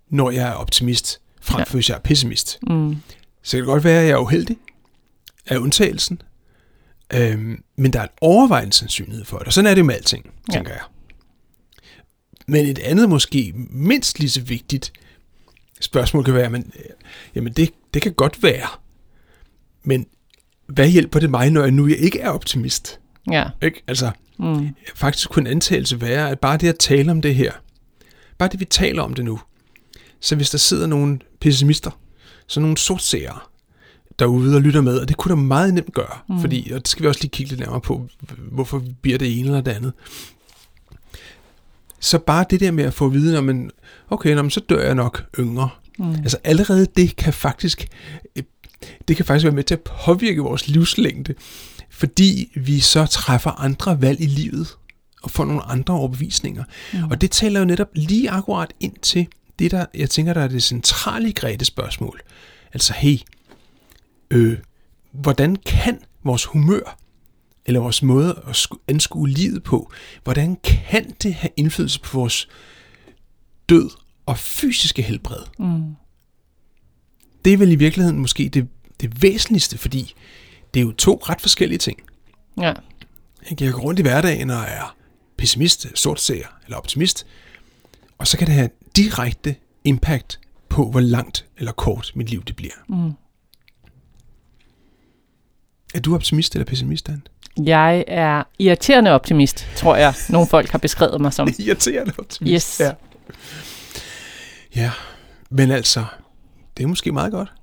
når 0.09 0.31
jeg 0.31 0.47
er 0.49 0.53
optimist, 0.53 1.21
frem 1.41 1.65
for 1.65 1.73
hvis 1.73 1.89
jeg 1.89 1.95
er 1.95 1.99
pessimist. 1.99 2.59
Mm. 2.69 2.97
Så 3.43 3.51
kan 3.51 3.59
det 3.59 3.67
godt 3.67 3.83
være, 3.83 4.01
at 4.01 4.07
jeg 4.07 4.13
er 4.13 4.17
uheldig 4.17 4.57
af 5.47 5.57
undtagelsen, 5.57 6.21
øhm, 7.13 7.63
men 7.75 7.93
der 7.93 7.99
er 7.99 8.03
en 8.03 8.09
overvejende 8.21 8.73
sandsynlighed 8.73 9.25
for 9.25 9.37
det, 9.37 9.47
og 9.47 9.53
sådan 9.53 9.71
er 9.71 9.75
det 9.75 9.85
med 9.85 9.95
alting, 9.95 10.29
tænker 10.53 10.71
ja. 10.71 10.75
jeg. 10.75 10.83
Men 12.47 12.65
et 12.65 12.79
andet 12.79 13.09
måske 13.09 13.53
mindst 13.69 14.19
lige 14.19 14.29
så 14.29 14.41
vigtigt 14.41 14.93
spørgsmål 15.81 16.23
kan 16.23 16.33
være, 16.33 16.49
men, 16.49 16.71
øh, 16.79 16.85
jamen 17.35 17.53
det, 17.53 17.69
det 17.93 18.01
kan 18.01 18.13
godt 18.13 18.43
være, 18.43 18.67
men 19.83 20.05
hvad 20.67 20.89
hjælper 20.89 21.19
det 21.19 21.29
mig, 21.29 21.49
når 21.49 21.61
jeg 21.61 21.71
nu 21.71 21.87
jeg 21.87 21.97
ikke 21.97 22.19
er 22.19 22.29
optimist? 22.29 22.99
Ja. 23.31 23.49
Ikke? 23.61 23.83
Altså, 23.87 24.11
Mm. 24.41 24.75
faktisk 24.95 25.29
kunne 25.29 25.49
en 25.49 25.55
antagelse 25.55 26.01
være, 26.01 26.29
at 26.29 26.39
bare 26.39 26.57
det 26.57 26.67
at 26.69 26.79
tale 26.79 27.11
om 27.11 27.21
det 27.21 27.35
her, 27.35 27.51
bare 28.39 28.49
det 28.49 28.59
vi 28.59 28.65
taler 28.65 29.01
om 29.01 29.13
det 29.13 29.25
nu, 29.25 29.39
så 30.19 30.35
hvis 30.35 30.49
der 30.49 30.57
sidder 30.57 30.87
nogle 30.87 31.19
pessimister, 31.39 31.91
så 32.47 32.59
nogle 32.59 32.77
sortseere 32.77 33.39
derude 34.19 34.55
og 34.55 34.61
lytter 34.61 34.81
med, 34.81 34.99
og 34.99 35.07
det 35.07 35.17
kunne 35.17 35.29
der 35.29 35.41
meget 35.41 35.73
nemt 35.73 35.93
gøre, 35.93 36.17
mm. 36.29 36.41
fordi, 36.41 36.71
og 36.71 36.79
det 36.79 36.87
skal 36.87 37.03
vi 37.03 37.07
også 37.07 37.21
lige 37.21 37.29
kigge 37.29 37.49
lidt 37.49 37.59
nærmere 37.59 37.81
på, 37.81 38.07
hvorfor 38.51 38.77
vi 38.77 38.95
bliver 39.01 39.17
det 39.17 39.39
ene 39.39 39.47
eller 39.47 39.61
det 39.61 39.71
andet. 39.71 39.93
Så 41.99 42.19
bare 42.19 42.45
det 42.49 42.59
der 42.59 42.71
med 42.71 42.83
at 42.83 42.93
få 42.93 43.05
at 43.05 43.13
vide, 43.13 43.33
når 43.33 43.41
man, 43.41 43.71
okay, 44.09 44.35
når 44.35 44.41
man, 44.41 44.51
så 44.51 44.59
dør 44.59 44.85
jeg 44.85 44.95
nok 44.95 45.23
yngre. 45.39 45.69
Mm. 45.99 46.11
Altså 46.11 46.37
allerede 46.43 46.87
det 46.97 47.15
kan 47.15 47.33
faktisk, 47.33 47.87
øh, 48.35 48.43
det 49.07 49.15
kan 49.15 49.25
faktisk 49.25 49.43
være 49.43 49.55
med 49.55 49.63
til 49.63 49.75
at 49.75 49.81
påvirke 50.05 50.41
vores 50.41 50.67
livslængde, 50.67 51.33
fordi 51.89 52.51
vi 52.55 52.79
så 52.79 53.05
træffer 53.05 53.51
andre 53.51 54.01
valg 54.01 54.21
i 54.21 54.25
livet 54.25 54.67
og 55.23 55.31
får 55.31 55.45
nogle 55.45 55.61
andre 55.61 55.93
overbevisninger. 55.93 56.63
Mm. 56.93 57.03
Og 57.03 57.21
det 57.21 57.31
taler 57.31 57.59
jo 57.59 57.65
netop 57.65 57.87
lige 57.95 58.29
akkurat 58.29 58.73
ind 58.79 58.95
til 59.01 59.27
det, 59.59 59.71
der 59.71 59.85
jeg 59.93 60.09
tænker, 60.09 60.33
der 60.33 60.41
er 60.41 60.47
det 60.47 60.63
centrale 60.63 61.29
i 61.29 61.63
spørgsmål. 61.63 62.21
Altså, 62.73 62.93
hey, 62.93 63.17
øh, 64.31 64.57
hvordan 65.11 65.55
kan 65.55 65.99
vores 66.23 66.45
humør, 66.45 66.97
eller 67.65 67.79
vores 67.79 68.03
måde 68.03 68.43
at 68.47 68.55
sku- 68.55 68.83
anskue 68.87 69.29
livet 69.29 69.63
på, 69.63 69.91
hvordan 70.23 70.57
kan 70.63 71.15
det 71.23 71.33
have 71.33 71.51
indflydelse 71.57 72.01
på 72.01 72.17
vores 72.17 72.49
død 73.69 73.89
og 74.25 74.37
fysiske 74.37 75.01
helbred? 75.01 75.43
Mm. 75.59 75.95
Det 77.45 77.53
er 77.53 77.57
vel 77.57 77.71
i 77.71 77.75
virkeligheden 77.75 78.19
måske 78.19 78.49
det, 78.49 78.67
det 79.01 79.21
væsentligste, 79.21 79.77
fordi 79.77 80.13
det 80.73 80.79
er 80.79 80.83
jo 80.83 80.91
to 80.91 81.21
ret 81.23 81.41
forskellige 81.41 81.79
ting. 81.79 81.99
Ja. 82.61 82.73
Jeg 83.59 83.73
går 83.73 83.81
rundt 83.81 83.99
i 83.99 84.03
hverdagen 84.03 84.49
og 84.49 84.61
er 84.67 84.95
pessimist, 85.39 85.87
sortseer 85.95 86.47
eller 86.65 86.77
optimist, 86.77 87.25
og 88.17 88.27
så 88.27 88.37
kan 88.37 88.47
det 88.47 88.55
have 88.55 88.69
direkte 88.95 89.55
impact 89.83 90.39
på, 90.69 90.89
hvor 90.91 90.99
langt 90.99 91.45
eller 91.57 91.71
kort 91.71 92.11
mit 92.15 92.29
liv 92.29 92.43
det 92.43 92.55
bliver. 92.55 92.71
Mm. 92.87 93.11
Er 95.93 95.99
du 95.99 96.15
optimist 96.15 96.55
eller 96.55 96.65
pessimist, 96.65 97.07
Dan? 97.07 97.21
Jeg 97.63 98.03
er 98.07 98.43
irriterende 98.59 99.11
optimist, 99.11 99.67
tror 99.75 99.95
jeg, 99.95 100.13
nogle 100.29 100.47
folk 100.47 100.69
har 100.69 100.77
beskrevet 100.77 101.21
mig 101.21 101.33
som. 101.33 101.47
Irriterende 101.59 102.13
optimist. 102.17 102.77
Yes. 102.77 102.79
Ja. 102.79 102.91
ja, 104.75 104.91
men 105.49 105.71
altså, 105.71 106.05
det 106.77 106.83
er 106.83 106.87
måske 106.87 107.11
meget 107.11 107.31
godt. 107.31 107.53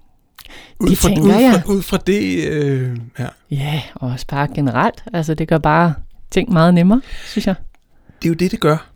Ud 0.78 0.88
Det 0.88 0.98
fra, 0.98 1.08
tænker 1.08 1.22
ud 1.24 1.30
fra, 1.30 1.38
jeg. 1.38 1.62
Ud 1.66 1.82
fra 1.82 1.96
det, 1.96 2.48
øh, 2.48 2.98
ja. 3.18 3.28
Ja, 3.50 3.82
og 3.94 4.08
også 4.10 4.26
bare 4.26 4.48
generelt. 4.54 5.04
Altså, 5.12 5.34
det 5.34 5.48
gør 5.48 5.58
bare 5.58 5.94
ting 6.30 6.52
meget 6.52 6.74
nemmere, 6.74 7.02
synes 7.26 7.46
jeg. 7.46 7.54
det 8.22 8.24
er 8.24 8.28
jo 8.28 8.34
det, 8.34 8.50
det 8.50 8.60
gør. 8.60 8.90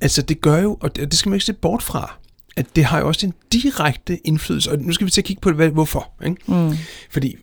Altså, 0.00 0.22
det 0.22 0.40
gør 0.40 0.58
jo, 0.58 0.78
og 0.80 0.96
det 0.96 1.14
skal 1.14 1.30
man 1.30 1.34
ikke 1.36 1.44
se 1.44 1.52
bort 1.52 1.82
fra, 1.82 2.18
at 2.56 2.76
det 2.76 2.84
har 2.84 2.98
jo 2.98 3.06
også 3.08 3.26
en 3.26 3.34
direkte 3.52 4.26
indflydelse. 4.26 4.70
Og 4.70 4.78
nu 4.78 4.92
skal 4.92 5.04
vi 5.06 5.10
til 5.10 5.20
at 5.20 5.24
kigge 5.24 5.40
på, 5.40 5.52
hvad, 5.52 5.68
hvorfor. 5.68 6.12
Ikke? 6.24 6.52
Mm. 6.52 6.76
Fordi 7.10 7.36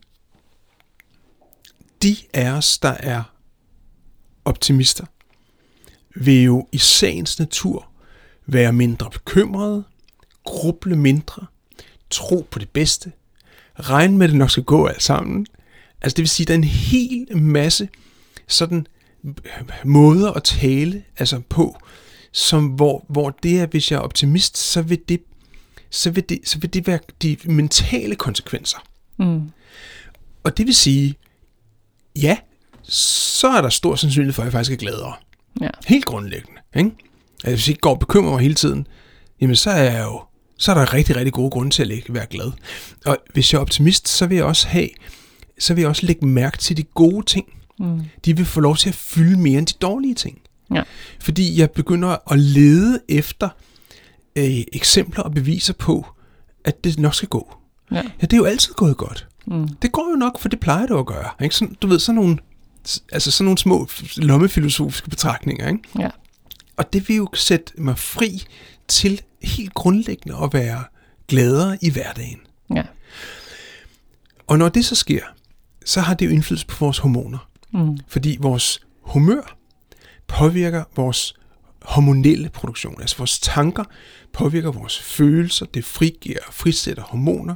de 2.02 2.16
af 2.34 2.50
os, 2.50 2.78
der 2.78 2.88
er 2.98 3.22
optimister, 4.44 5.04
vil 6.16 6.42
jo 6.42 6.66
i 6.72 6.78
sagens 6.78 7.38
natur 7.38 7.90
være 8.46 8.72
mindre 8.72 9.10
bekymrede, 9.10 9.84
gruble 10.44 10.96
mindre, 10.96 11.46
tro 12.10 12.46
på 12.50 12.58
det 12.58 12.68
bedste, 12.68 13.12
regne 13.80 14.16
med, 14.16 14.26
at 14.26 14.30
det 14.30 14.38
nok 14.38 14.50
skal 14.50 14.62
gå 14.64 14.86
alt 14.86 15.02
sammen. 15.02 15.46
Altså 16.00 16.16
det 16.16 16.22
vil 16.22 16.28
sige, 16.28 16.44
at 16.44 16.48
der 16.48 16.54
er 16.54 16.58
en 16.58 16.64
hel 16.64 17.36
masse 17.36 17.88
sådan 18.48 18.86
måder 19.84 20.32
at 20.32 20.42
tale 20.42 21.02
altså 21.18 21.40
på, 21.48 21.76
som 22.32 22.66
hvor, 22.66 23.04
hvor 23.08 23.30
det 23.30 23.60
er, 23.60 23.66
hvis 23.66 23.90
jeg 23.90 23.96
er 23.96 24.00
optimist, 24.00 24.58
så 24.58 24.82
vil 24.82 25.00
det, 25.08 25.20
så 25.90 26.10
vil 26.10 26.28
det, 26.28 26.38
så 26.44 26.58
vil 26.58 26.74
det 26.74 26.86
være 26.86 26.98
de 27.22 27.36
mentale 27.44 28.16
konsekvenser. 28.16 28.78
Mm. 29.18 29.50
Og 30.44 30.56
det 30.56 30.66
vil 30.66 30.74
sige, 30.74 31.14
ja, 32.16 32.36
så 32.82 33.48
er 33.48 33.60
der 33.60 33.68
stor 33.68 33.94
sandsynlighed 33.96 34.32
for, 34.32 34.42
at 34.42 34.46
jeg 34.46 34.52
faktisk 34.52 34.72
er 34.72 34.76
gladere. 34.76 35.14
Ja. 35.60 35.70
Helt 35.86 36.04
grundlæggende. 36.04 36.60
Ikke? 36.76 36.90
Altså, 37.44 37.56
hvis 37.56 37.68
jeg 37.68 37.72
ikke 37.72 37.80
går 37.80 37.90
og 37.90 37.98
bekymrer 37.98 38.30
mig 38.30 38.40
hele 38.40 38.54
tiden, 38.54 38.86
jamen 39.40 39.56
så 39.56 39.70
er 39.70 39.82
jeg 39.82 40.04
jo 40.04 40.22
så 40.60 40.70
er 40.70 40.74
der 40.74 40.94
rigtig, 40.94 41.16
rigtig 41.16 41.32
gode 41.32 41.50
grunde 41.50 41.70
til 41.70 41.82
at 41.82 41.88
lægge, 41.88 42.14
være 42.14 42.26
glad. 42.26 42.52
Og 43.06 43.16
hvis 43.32 43.52
jeg 43.52 43.58
er 43.58 43.62
optimist, 43.62 44.08
så 44.08 44.26
vil 44.26 44.36
jeg 44.36 44.44
også 44.44 44.68
have, 44.68 44.88
så 45.58 45.74
vil 45.74 45.80
jeg 45.80 45.88
også 45.88 46.06
lægge 46.06 46.26
mærke 46.26 46.58
til 46.58 46.76
de 46.76 46.82
gode 46.82 47.26
ting. 47.26 47.46
Mm. 47.80 48.00
De 48.24 48.36
vil 48.36 48.46
få 48.46 48.60
lov 48.60 48.76
til 48.76 48.88
at 48.88 48.94
fylde 48.94 49.40
mere 49.40 49.58
end 49.58 49.66
de 49.66 49.74
dårlige 49.80 50.14
ting. 50.14 50.38
Ja. 50.74 50.82
Fordi 51.20 51.60
jeg 51.60 51.70
begynder 51.70 52.32
at 52.32 52.38
lede 52.38 53.00
efter 53.08 53.48
øh, 54.36 54.60
eksempler 54.72 55.22
og 55.22 55.32
beviser 55.32 55.72
på, 55.72 56.06
at 56.64 56.84
det 56.84 56.98
nok 56.98 57.14
skal 57.14 57.28
gå. 57.28 57.54
Ja. 57.90 57.96
Ja, 57.96 58.02
det 58.20 58.32
er 58.32 58.36
jo 58.36 58.44
altid 58.44 58.74
gået 58.74 58.96
godt. 58.96 59.28
Mm. 59.46 59.68
Det 59.68 59.92
går 59.92 60.10
jo 60.10 60.16
nok, 60.16 60.40
for 60.40 60.48
det 60.48 60.60
plejer 60.60 60.86
det 60.86 60.98
at 60.98 61.06
gøre. 61.06 61.30
Ikke? 61.42 61.54
Sådan, 61.54 61.76
du 61.82 61.86
ved, 61.86 61.98
sådan 61.98 62.14
nogle, 62.14 62.38
altså 63.12 63.30
sådan 63.30 63.44
nogle 63.44 63.58
små 63.58 63.88
lommefilosofiske 64.16 65.10
betragtninger. 65.10 65.68
Ikke? 65.68 65.82
Ja. 65.98 66.08
Og 66.76 66.92
det 66.92 67.08
vil 67.08 67.16
jo 67.16 67.28
sætte 67.34 67.72
mig 67.78 67.98
fri 67.98 68.42
til 68.88 69.20
helt 69.42 69.74
grundlæggende 69.74 70.36
at 70.42 70.52
være 70.52 70.84
gladere 71.28 71.78
i 71.82 71.90
hverdagen. 71.90 72.40
Ja. 72.74 72.82
Og 74.46 74.58
når 74.58 74.68
det 74.68 74.84
så 74.84 74.94
sker, 74.94 75.22
så 75.86 76.00
har 76.00 76.14
det 76.14 76.26
jo 76.26 76.30
indflydelse 76.30 76.66
på 76.66 76.76
vores 76.84 76.98
hormoner. 76.98 77.49
Mm. 77.72 77.98
Fordi 78.08 78.36
vores 78.40 78.80
humør 79.00 79.56
påvirker 80.26 80.84
vores 80.96 81.34
hormonelle 81.82 82.48
produktion, 82.48 83.00
altså 83.00 83.16
vores 83.16 83.38
tanker 83.38 83.84
påvirker 84.32 84.72
vores 84.72 84.98
følelser, 84.98 85.66
det 85.66 85.84
frigiver 85.84 86.38
og 86.46 86.54
frisætter 86.54 87.02
hormoner. 87.02 87.54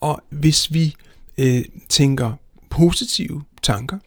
Og 0.00 0.22
hvis 0.30 0.72
vi 0.72 0.94
øh, 1.38 1.64
tænker 1.88 2.32
positive 2.70 3.42
tanker, 3.62 3.98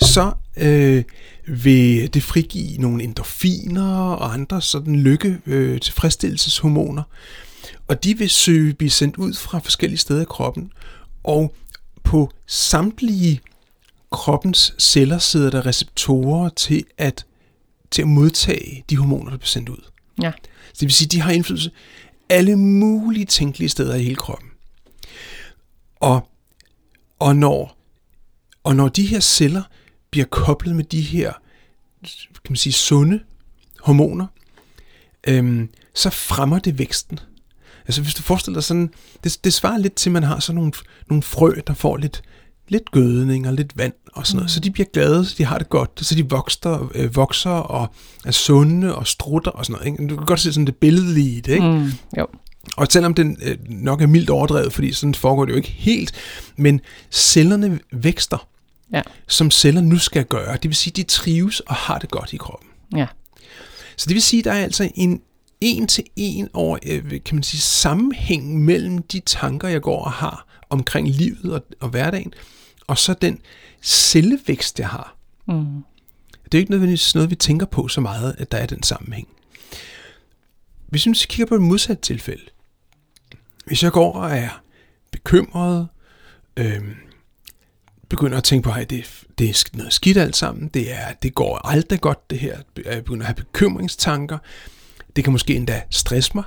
så 0.00 0.32
øh, 0.56 1.04
vil 1.46 2.14
det 2.14 2.22
frigive 2.22 2.78
nogle 2.78 3.02
endorfiner 3.02 3.94
og 3.96 4.32
andre 4.34 4.62
sådan 4.62 4.96
lykke 4.96 5.38
øh, 5.46 5.80
tilfredsstillelseshormoner. 5.80 7.02
Og 7.88 8.04
de 8.04 8.18
vil 8.18 8.30
søge 8.30 8.74
blive 8.74 8.90
sendt 8.90 9.16
ud 9.16 9.34
fra 9.34 9.58
forskellige 9.58 9.98
steder 9.98 10.22
i 10.22 10.26
kroppen. 10.28 10.72
Og 11.24 11.54
på 12.04 12.30
samtlige 12.46 13.40
kroppens 14.14 14.74
celler 14.78 15.18
sidder 15.18 15.50
der 15.50 15.66
receptorer 15.66 16.48
til 16.48 16.84
at, 16.98 17.26
til 17.90 18.02
at 18.02 18.08
modtage 18.08 18.84
de 18.90 18.96
hormoner, 18.96 19.30
der 19.30 19.36
bliver 19.36 19.46
sendt 19.46 19.68
ud. 19.68 19.90
Ja. 20.22 20.32
Så 20.66 20.80
det 20.80 20.82
vil 20.82 20.92
sige, 20.92 21.06
at 21.06 21.12
de 21.12 21.20
har 21.20 21.30
indflydelse 21.30 21.70
alle 22.28 22.56
mulige 22.56 23.26
tænkelige 23.26 23.68
steder 23.68 23.94
i 23.94 24.02
hele 24.02 24.16
kroppen. 24.16 24.48
Og, 25.96 26.28
og, 27.18 27.36
når, 27.36 27.76
og 28.64 28.76
når 28.76 28.88
de 28.88 29.06
her 29.06 29.20
celler 29.20 29.62
bliver 30.10 30.26
koblet 30.26 30.76
med 30.76 30.84
de 30.84 31.00
her 31.00 31.32
kan 32.44 32.50
man 32.52 32.56
sige, 32.56 32.72
sunde 32.72 33.20
hormoner, 33.80 34.26
øhm, 35.26 35.68
så 35.94 36.10
fremmer 36.10 36.58
det 36.58 36.78
væksten. 36.78 37.18
Altså 37.86 38.02
hvis 38.02 38.14
du 38.14 38.22
forestiller 38.22 38.56
dig 38.56 38.64
sådan, 38.64 38.94
det, 39.24 39.38
det 39.44 39.52
svarer 39.52 39.78
lidt 39.78 39.94
til, 39.94 40.10
at 40.10 40.12
man 40.12 40.22
har 40.22 40.40
sådan 40.40 40.54
nogle, 40.56 40.72
nogle 41.08 41.22
frø, 41.22 41.52
der 41.66 41.74
får 41.74 41.96
lidt, 41.96 42.22
lidt 42.68 42.90
gødning 42.90 43.48
og 43.48 43.54
lidt 43.54 43.78
vand 43.78 43.92
og 44.12 44.26
sådan 44.26 44.36
noget. 44.36 44.50
Så 44.50 44.60
de 44.60 44.70
bliver 44.70 44.86
glade, 44.92 45.24
så 45.24 45.34
de 45.38 45.44
har 45.44 45.58
det 45.58 45.68
godt, 45.68 45.90
så 46.02 46.14
de 46.14 46.30
vokser, 46.30 46.90
øh, 46.94 47.16
vokser 47.16 47.50
og 47.50 47.94
er 48.24 48.30
sunde 48.30 48.94
og 48.94 49.06
strutter 49.06 49.50
og 49.50 49.66
sådan 49.66 49.72
noget. 49.80 50.00
Ikke? 50.00 50.08
Du 50.08 50.16
kan 50.16 50.26
godt 50.26 50.40
se 50.40 50.52
sådan 50.52 50.66
det 50.66 50.76
billedelige 50.76 51.30
i 51.36 51.40
det, 51.40 51.52
ikke? 51.52 51.66
Mm. 51.70 51.90
Jo. 52.18 52.26
Og 52.76 52.86
selvom 52.90 53.14
den 53.14 53.36
øh, 53.42 53.56
nok 53.68 54.02
er 54.02 54.06
mildt 54.06 54.30
overdrevet, 54.30 54.72
fordi 54.72 54.92
sådan 54.92 55.14
foregår 55.14 55.44
det 55.44 55.52
jo 55.52 55.56
ikke 55.56 55.70
helt, 55.70 56.12
men 56.56 56.80
cellerne 57.10 57.78
vækster, 57.92 58.48
Ja. 58.92 59.02
som 59.28 59.50
celler 59.50 59.80
nu 59.80 59.98
skal 59.98 60.24
gøre. 60.24 60.52
Det 60.52 60.64
vil 60.64 60.74
sige, 60.74 60.92
de 60.96 61.02
trives 61.02 61.60
og 61.60 61.74
har 61.74 61.98
det 61.98 62.10
godt 62.10 62.32
i 62.32 62.36
kroppen. 62.36 62.68
Ja. 62.96 63.06
Så 63.96 64.04
det 64.08 64.14
vil 64.14 64.22
sige, 64.22 64.42
der 64.42 64.52
er 64.52 64.62
altså 64.62 64.90
en 64.94 65.20
en 65.60 65.86
til 65.86 66.04
en 66.16 66.48
over, 66.52 66.78
øh, 66.86 67.02
kan 67.24 67.36
man 67.36 67.42
sige, 67.42 67.60
sammenhæng 67.60 68.64
mellem 68.64 69.02
de 69.02 69.20
tanker, 69.26 69.68
jeg 69.68 69.80
går 69.82 70.04
og 70.04 70.12
har 70.12 70.46
omkring 70.70 71.08
livet 71.08 71.52
og, 71.52 71.62
og 71.80 71.88
hverdagen, 71.88 72.32
og 72.86 72.98
så 72.98 73.14
den 73.14 73.40
cellevækst, 73.82 74.80
jeg 74.80 74.88
har. 74.88 75.16
Mm. 75.46 75.84
Det 76.44 76.54
er 76.54 76.58
jo 76.58 76.58
ikke 76.58 76.70
nødvendigvis 76.70 77.14
noget, 77.14 77.30
vi 77.30 77.34
tænker 77.34 77.66
på 77.66 77.88
så 77.88 78.00
meget, 78.00 78.34
at 78.38 78.52
der 78.52 78.58
er 78.58 78.66
den 78.66 78.82
sammenhæng. 78.82 79.28
Hvis 80.86 81.06
vi 81.06 81.12
kigger 81.12 81.46
på 81.46 81.54
et 81.54 81.62
modsat 81.62 82.00
tilfælde, 82.00 82.44
hvis 83.66 83.82
jeg 83.82 83.92
går 83.92 84.12
og 84.12 84.30
er 84.30 84.62
bekymret, 85.12 85.88
øhm, 86.56 86.94
begynder 88.08 88.38
at 88.38 88.44
tænke 88.44 88.64
på, 88.64 88.70
at 88.70 88.90
det, 88.90 89.24
det 89.38 89.50
er 89.50 89.76
noget 89.76 89.92
skidt 89.92 90.16
alt 90.16 90.36
sammen, 90.36 90.68
det, 90.68 90.92
er, 90.92 91.12
det 91.12 91.34
går 91.34 91.66
aldrig 91.66 92.00
godt 92.00 92.30
det 92.30 92.38
her, 92.38 92.58
jeg 92.84 93.04
begynder 93.04 93.22
at 93.22 93.26
have 93.26 93.34
bekymringstanker, 93.34 94.38
det 95.16 95.24
kan 95.24 95.32
måske 95.32 95.56
endda 95.56 95.82
stresse 95.90 96.30
mig, 96.34 96.44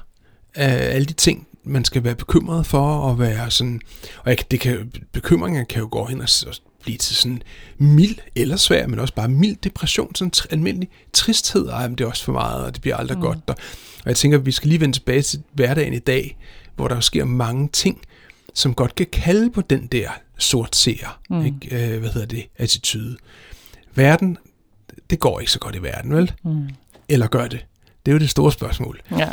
af 0.56 0.96
alle 0.96 1.06
de 1.06 1.14
ting, 1.14 1.47
man 1.68 1.86
skal 1.86 2.04
være 2.04 2.16
bekymret 2.16 2.66
for, 2.66 2.98
og 2.98 3.20
være 3.20 3.52
sådan, 3.52 3.82
og 4.24 4.30
jeg, 4.30 4.52
det 4.52 4.60
kan, 4.60 4.92
bekymringer 5.12 5.64
kan 5.64 5.80
jo 5.80 5.88
gå 5.92 6.06
hen 6.06 6.22
og, 6.22 6.28
og 6.48 6.54
blive 6.82 6.98
til 6.98 7.16
sådan 7.16 7.42
mild 7.78 8.16
eller 8.36 8.56
svær, 8.56 8.88
men 8.88 9.00
også 9.00 9.14
bare 9.14 9.28
mild 9.28 9.58
depression, 9.64 10.16
sådan 10.16 10.32
tr- 10.38 10.46
almindelig 10.50 10.90
tristhed, 11.14 11.68
ej, 11.68 11.88
men 11.88 11.98
det 11.98 12.04
er 12.04 12.10
også 12.10 12.24
for 12.24 12.32
meget, 12.32 12.66
og 12.66 12.74
det 12.74 12.82
bliver 12.82 12.98
aldrig 12.98 13.18
mm. 13.18 13.24
godt, 13.24 13.38
og, 13.48 13.56
og 14.04 14.06
jeg 14.06 14.16
tænker, 14.16 14.38
at 14.38 14.46
vi 14.46 14.52
skal 14.52 14.70
lige 14.70 14.82
vende 14.82 14.96
tilbage 14.96 15.22
til 15.22 15.42
hverdagen 15.54 15.94
i 15.94 16.00
dag, 16.00 16.38
hvor 16.76 16.88
der 16.88 17.00
sker 17.00 17.26
mange 17.26 17.70
ting, 17.74 18.02
som 18.54 18.74
godt 18.74 18.96
kan 18.96 19.08
kalde 19.12 19.52
på 19.52 19.62
den 19.62 19.88
der 19.88 20.10
sort 20.38 20.76
seer, 20.76 21.20
mm. 21.30 21.46
ikke? 21.46 21.94
Øh, 21.94 22.00
hvad 22.00 22.10
hedder 22.10 22.28
det, 22.28 22.46
attitude. 22.58 23.18
Verden, 23.96 24.38
det 25.10 25.20
går 25.20 25.40
ikke 25.40 25.52
så 25.52 25.60
godt 25.60 25.76
i 25.76 25.84
verden, 25.84 26.14
vel? 26.14 26.32
Mm. 26.44 26.70
Eller 27.10 27.28
gør 27.28 27.48
det? 27.48 27.66
Det 28.06 28.12
er 28.12 28.14
jo 28.14 28.20
det 28.20 28.30
store 28.30 28.52
spørgsmål. 28.52 29.02
Ja. 29.12 29.30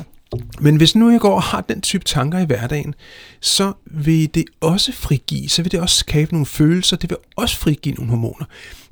Men 0.61 0.77
hvis 0.77 0.95
nu 0.95 1.11
jeg 1.11 1.21
går 1.21 1.35
og 1.35 1.43
har 1.43 1.61
den 1.61 1.81
type 1.81 2.05
tanker 2.05 2.39
i 2.39 2.45
hverdagen, 2.45 2.95
så 3.41 3.73
vil 3.87 4.35
det 4.35 4.45
også 4.61 4.93
frigive, 4.93 5.49
så 5.49 5.63
vil 5.63 5.73
det 5.73 5.81
også 5.81 5.97
skabe 5.97 6.33
nogle 6.33 6.47
følelser, 6.47 6.97
det 6.97 7.11
vil 7.11 7.17
også 7.37 7.57
frigive 7.57 7.95
nogle 7.95 8.11
hormoner. 8.11 8.47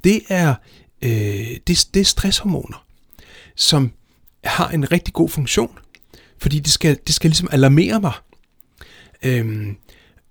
Det 0.04 0.20
er, 0.28 0.54
øh, 1.02 1.10
det, 1.66 1.86
det 1.94 2.00
er 2.00 2.04
stresshormoner, 2.04 2.84
som 3.56 3.92
har 4.44 4.68
en 4.68 4.92
rigtig 4.92 5.14
god 5.14 5.28
funktion, 5.28 5.78
fordi 6.38 6.58
det 6.58 6.72
skal, 6.72 6.98
det 7.06 7.14
skal 7.14 7.30
ligesom 7.30 7.48
alarmere 7.52 8.00
mig, 8.00 8.12
øhm, 9.22 9.76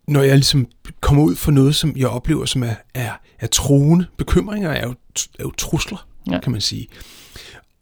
når 0.07 0.21
jeg 0.21 0.35
ligesom 0.35 0.67
kommer 1.01 1.23
ud 1.23 1.35
for 1.35 1.51
noget, 1.51 1.75
som 1.75 1.93
jeg 1.97 2.07
oplever, 2.07 2.45
som 2.45 2.63
er, 2.63 2.75
er, 2.93 3.11
er 3.39 3.47
troende. 3.47 4.05
Bekymringer 4.17 4.69
er 4.69 4.87
jo, 4.87 4.91
er 5.39 5.43
jo 5.43 5.51
trusler, 5.51 6.07
Ja. 6.31 6.39
kan 6.39 6.51
man 6.51 6.61
sige. 6.61 6.87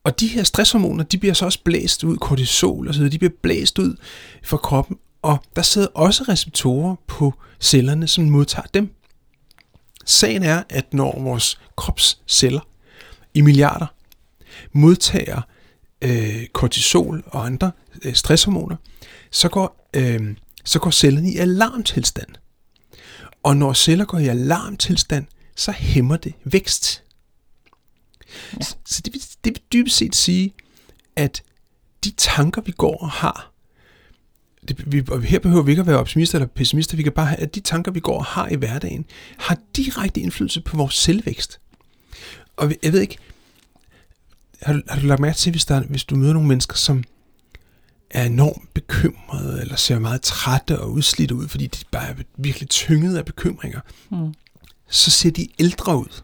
Og 0.04 0.20
de 0.20 0.28
her 0.28 0.44
stresshormoner, 0.44 1.04
de 1.04 1.18
bliver 1.18 1.34
så 1.34 1.46
også 1.46 1.60
blæst 1.64 2.04
ud, 2.04 2.18
kortisol 2.18 2.88
og 2.88 2.94
så 2.94 3.00
videre, 3.00 3.12
de 3.12 3.18
bliver 3.18 3.34
blæst 3.42 3.80
ud 3.80 3.96
fra 4.44 4.58
kroppen, 4.58 4.98
og 5.22 5.38
der 5.56 5.62
sidder 5.62 5.88
også 5.88 6.24
receptorer 6.24 6.96
på 7.08 7.34
cellerne, 7.60 8.08
som 8.08 8.24
modtager 8.24 8.68
dem. 8.74 8.94
Sagen 10.06 10.44
er, 10.44 10.64
at 10.70 10.94
når 10.94 11.20
vores 11.22 11.60
kropsceller 11.76 12.60
i 13.34 13.42
milliarder 13.42 13.88
modtager 14.74 15.42
øh, 16.02 16.48
kortisol 16.48 17.24
og 17.28 17.46
andre 17.46 17.72
øh, 18.02 18.14
stresshormoner, 18.14 18.76
så 19.32 19.50
går, 19.50 19.90
øh, 19.96 20.36
så 20.66 20.80
går 20.80 20.92
cellerne 20.92 21.32
i 21.32 21.38
alarmtilstand. 21.38 22.30
Og 23.44 23.58
når 23.58 23.74
celler 23.74 24.06
går 24.06 24.18
i 24.18 24.28
alarmtilstand, 24.28 25.26
så 25.56 25.72
hæmmer 25.72 26.18
det 26.18 26.34
vækst. 26.44 27.04
Ja. 28.54 28.66
Så 28.86 29.02
det 29.06 29.14
dybest 29.74 29.98
set 29.98 30.16
sige, 30.16 30.54
at 31.16 31.44
de 32.04 32.12
tanker, 32.12 32.62
vi 32.62 32.72
går 32.72 32.98
og 32.98 33.10
har, 33.10 33.52
det, 34.68 34.92
vi, 34.92 35.04
og 35.08 35.22
her 35.22 35.40
behøver 35.40 35.64
vi 35.64 35.72
ikke 35.72 35.80
at 35.80 35.88
være 35.88 35.98
optimister 35.98 36.38
eller 36.38 36.48
pessimister, 36.48 36.98
vi 36.98 37.04
kan 37.04 37.12
bare 37.12 37.26
have, 37.26 37.40
at 37.40 37.56
de 37.56 37.60
tanker, 37.60 37.92
vi 37.92 38.00
går 38.00 38.18
og 38.18 38.26
har 38.26 38.48
i 38.48 38.56
hverdagen, 38.56 39.06
har 39.38 39.58
direkte 39.76 40.22
indflydelse 40.22 40.62
på 40.62 40.78
vores 40.78 40.96
selvvækst. 40.96 41.60
Og 42.58 42.72
jeg 42.84 42.94
ved 42.94 43.02
ikke, 43.02 43.18
har 44.62 44.74
du, 44.74 44.82
har 44.90 45.00
du 45.02 45.06
lagt 45.08 45.22
mærke 45.22 45.38
til, 45.38 45.52
hvis, 45.52 45.66
der, 45.66 45.82
hvis 45.82 46.04
du 46.04 46.16
møder 46.16 46.34
nogle 46.34 46.48
mennesker, 46.48 46.76
som 46.76 47.04
er 48.10 48.26
enormt 48.26 48.74
bekymrede, 48.74 49.62
eller 49.62 49.76
ser 49.76 50.00
meget 50.00 50.22
trætte 50.22 50.80
og 50.80 50.92
udslidte 50.92 51.36
ud, 51.36 51.48
fordi 51.48 51.68
de 51.68 51.78
bare 51.92 52.10
er 52.10 52.16
virkelig 52.38 52.70
tynget 52.70 53.18
af 53.18 53.26
bekymringer, 53.26 53.80
Mm. 54.10 54.34
så 54.90 55.12
ser 55.12 55.32
de 55.32 55.48
ældre 55.60 55.98
ud. 55.98 56.22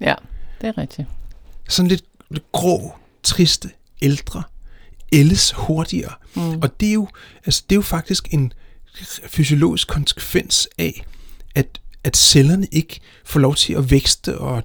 Ja, 0.00 0.14
det 0.60 0.68
er 0.68 0.78
rigtigt. 0.78 1.08
Sådan 1.68 1.88
lidt, 1.88 2.04
lidt 2.13 2.13
grå, 2.52 2.96
triste, 3.22 3.70
ældre, 4.02 4.42
ældes 5.12 5.52
hurtigere. 5.52 6.12
Mm. 6.34 6.58
Og 6.62 6.80
det 6.80 6.88
er, 6.88 6.92
jo, 6.92 7.08
altså, 7.44 7.64
det 7.70 7.74
er 7.74 7.78
jo 7.78 7.82
faktisk 7.82 8.28
en 8.30 8.52
fysiologisk 9.26 9.88
konsekvens 9.88 10.68
af, 10.78 11.04
at, 11.54 11.80
at 12.04 12.16
cellerne 12.16 12.66
ikke 12.72 13.00
får 13.24 13.40
lov 13.40 13.54
til 13.54 13.72
at 13.72 13.90
vækste 13.90 14.38
og 14.38 14.62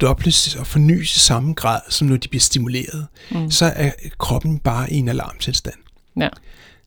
dobles 0.00 0.54
og 0.54 0.66
fornyes 0.66 1.16
i 1.16 1.18
samme 1.18 1.54
grad, 1.54 1.80
som 1.88 2.08
når 2.08 2.16
de 2.16 2.28
bliver 2.28 2.40
stimuleret. 2.40 3.06
Mm. 3.30 3.50
Så 3.50 3.64
er 3.64 3.90
kroppen 4.18 4.58
bare 4.58 4.92
i 4.92 4.96
en 4.96 5.08
alarmtilstand. 5.08 5.78
Ja. 6.16 6.28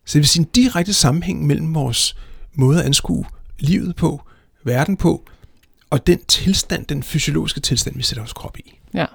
Så 0.05 0.13
det 0.13 0.19
vil 0.19 0.27
sige 0.27 0.41
en 0.41 0.49
direkte 0.55 0.93
sammenhæng 0.93 1.47
mellem 1.47 1.75
vores 1.75 2.15
måde 2.53 2.79
at 2.79 2.85
anskue 2.85 3.25
livet 3.59 3.95
på, 3.95 4.21
verden 4.63 4.97
på, 4.97 5.25
og 5.89 6.07
den 6.07 6.25
tilstand, 6.25 6.85
den 6.85 7.03
fysiologiske 7.03 7.59
tilstand, 7.59 7.95
vi 7.95 8.03
sætter 8.03 8.21
vores 8.21 8.33
krop 8.33 8.57
i. 8.57 8.79
Ja. 8.93 9.05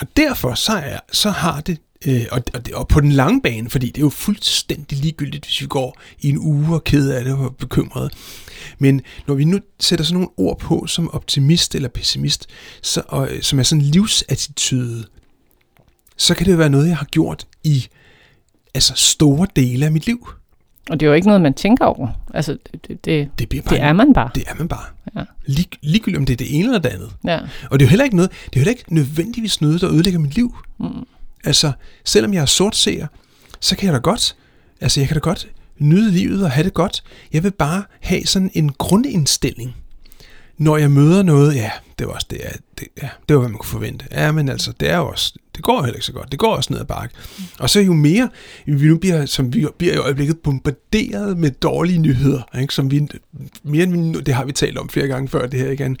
Og 0.00 0.09
derfor 0.20 0.54
så, 0.54 0.72
er, 0.72 0.98
så 1.12 1.30
har 1.30 1.60
det, 1.60 1.78
øh, 2.06 2.26
og, 2.30 2.42
og, 2.54 2.66
det, 2.66 2.74
og 2.74 2.88
på 2.88 3.00
den 3.00 3.12
lange 3.12 3.42
bane, 3.42 3.70
fordi 3.70 3.86
det 3.86 3.96
er 3.96 4.00
jo 4.00 4.10
fuldstændig 4.10 4.98
ligegyldigt, 4.98 5.44
hvis 5.44 5.60
vi 5.60 5.66
går 5.66 6.00
i 6.20 6.28
en 6.28 6.38
uge 6.38 6.74
og 6.74 6.84
ked 6.84 7.10
af 7.10 7.24
det 7.24 7.34
og 7.34 7.56
bekymret. 7.56 8.12
Men 8.78 9.02
når 9.26 9.34
vi 9.34 9.44
nu 9.44 9.58
sætter 9.80 10.04
sådan 10.04 10.14
nogle 10.14 10.28
ord 10.36 10.58
på 10.58 10.86
som 10.86 11.10
optimist 11.10 11.74
eller 11.74 11.88
pessimist, 11.88 12.46
så, 12.82 13.02
og, 13.08 13.30
øh, 13.30 13.42
som 13.42 13.58
er 13.58 13.62
sådan 13.62 13.84
en 13.84 13.90
livsattitude, 13.90 15.04
så 16.16 16.34
kan 16.34 16.46
det 16.46 16.52
jo 16.52 16.56
være 16.56 16.70
noget, 16.70 16.88
jeg 16.88 16.96
har 16.96 17.06
gjort 17.06 17.46
i 17.64 17.86
altså 18.74 18.92
store 18.96 19.46
dele 19.56 19.86
af 19.86 19.92
mit 19.92 20.06
liv. 20.06 20.28
Og 20.90 21.00
det 21.00 21.06
er 21.06 21.10
jo 21.10 21.14
ikke 21.14 21.26
noget, 21.26 21.42
man 21.42 21.54
tænker 21.54 21.84
over. 21.84 22.08
Altså, 22.34 22.52
det, 22.72 22.88
det, 22.88 23.04
det, 23.04 23.30
Det, 23.38 23.48
bliver 23.48 23.62
bare, 23.62 23.74
det 23.74 23.82
er 23.82 23.92
man 23.92 24.12
bare. 24.12 24.30
Det 24.34 24.44
er 24.46 24.54
man 24.58 24.68
bare. 24.68 24.84
Ja. 25.16 25.22
Lig, 25.46 25.66
ligegyldigt 25.82 26.18
om 26.18 26.26
det 26.26 26.32
er 26.32 26.36
det 26.36 26.56
ene 26.58 26.64
eller 26.64 26.78
det 26.78 26.88
andet. 26.88 27.10
Ja. 27.24 27.38
Og 27.70 27.78
det 27.78 27.84
er 27.84 27.86
jo 27.86 27.90
heller 27.90 28.04
ikke 28.04 28.16
noget, 28.16 28.30
det 28.30 28.38
er 28.46 28.50
jo 28.56 28.58
heller 28.60 28.70
ikke 28.70 28.94
nødvendigvis 28.94 29.60
noget, 29.60 29.80
der 29.80 29.90
ødelægger 29.92 30.20
mit 30.20 30.34
liv. 30.34 30.56
Mm. 30.78 30.86
Altså, 31.44 31.72
selvom 32.04 32.34
jeg 32.34 32.42
er 32.42 32.46
sortseer, 32.46 33.06
så 33.60 33.76
kan 33.76 33.86
jeg 33.86 33.94
da 33.94 33.98
godt, 33.98 34.36
altså 34.80 35.00
jeg 35.00 35.08
kan 35.08 35.14
da 35.14 35.20
godt 35.20 35.48
nyde 35.78 36.10
livet 36.10 36.44
og 36.44 36.50
have 36.50 36.64
det 36.64 36.74
godt. 36.74 37.02
Jeg 37.32 37.44
vil 37.44 37.50
bare 37.50 37.82
have 38.00 38.26
sådan 38.26 38.50
en 38.54 38.72
grundindstilling. 38.72 39.74
Når 40.58 40.76
jeg 40.76 40.90
møder 40.90 41.22
noget, 41.22 41.54
ja, 41.54 41.70
det 42.00 42.08
var 42.08 42.14
også 42.14 42.26
det, 42.30 42.38
ja, 42.38 42.50
det, 42.78 42.88
ja, 43.02 43.08
det 43.28 43.36
var, 43.36 43.40
hvad 43.40 43.48
man 43.48 43.58
kunne 43.58 43.68
forvente. 43.68 44.06
Ja, 44.10 44.32
men 44.32 44.48
altså, 44.48 44.72
det 44.80 44.90
er 44.90 44.96
jo 44.96 45.08
også, 45.08 45.34
det 45.56 45.64
går 45.64 45.82
heller 45.82 45.94
ikke 45.94 46.06
så 46.06 46.12
godt. 46.12 46.30
Det 46.30 46.38
går 46.38 46.56
også 46.56 46.72
ned 46.72 46.80
ad 46.80 46.84
bakke. 46.84 47.14
Og 47.58 47.70
så 47.70 47.80
jo 47.80 47.92
mere, 47.92 48.28
vi 48.66 48.88
nu 48.88 48.98
bliver, 48.98 49.26
som 49.26 49.54
vi 49.54 49.66
bliver 49.78 49.94
i 49.94 49.96
øjeblikket 49.96 50.38
bombarderet 50.38 51.38
med 51.38 51.50
dårlige 51.50 51.98
nyheder, 51.98 52.42
ikke? 52.60 52.74
som 52.74 52.90
vi, 52.90 53.08
mere 53.62 53.82
end 53.82 54.16
vi, 54.16 54.20
det 54.20 54.34
har 54.34 54.44
vi 54.44 54.52
talt 54.52 54.78
om 54.78 54.88
flere 54.88 55.06
gange 55.06 55.28
før 55.28 55.46
det 55.46 55.60
her 55.60 55.70
igen, 55.70 55.96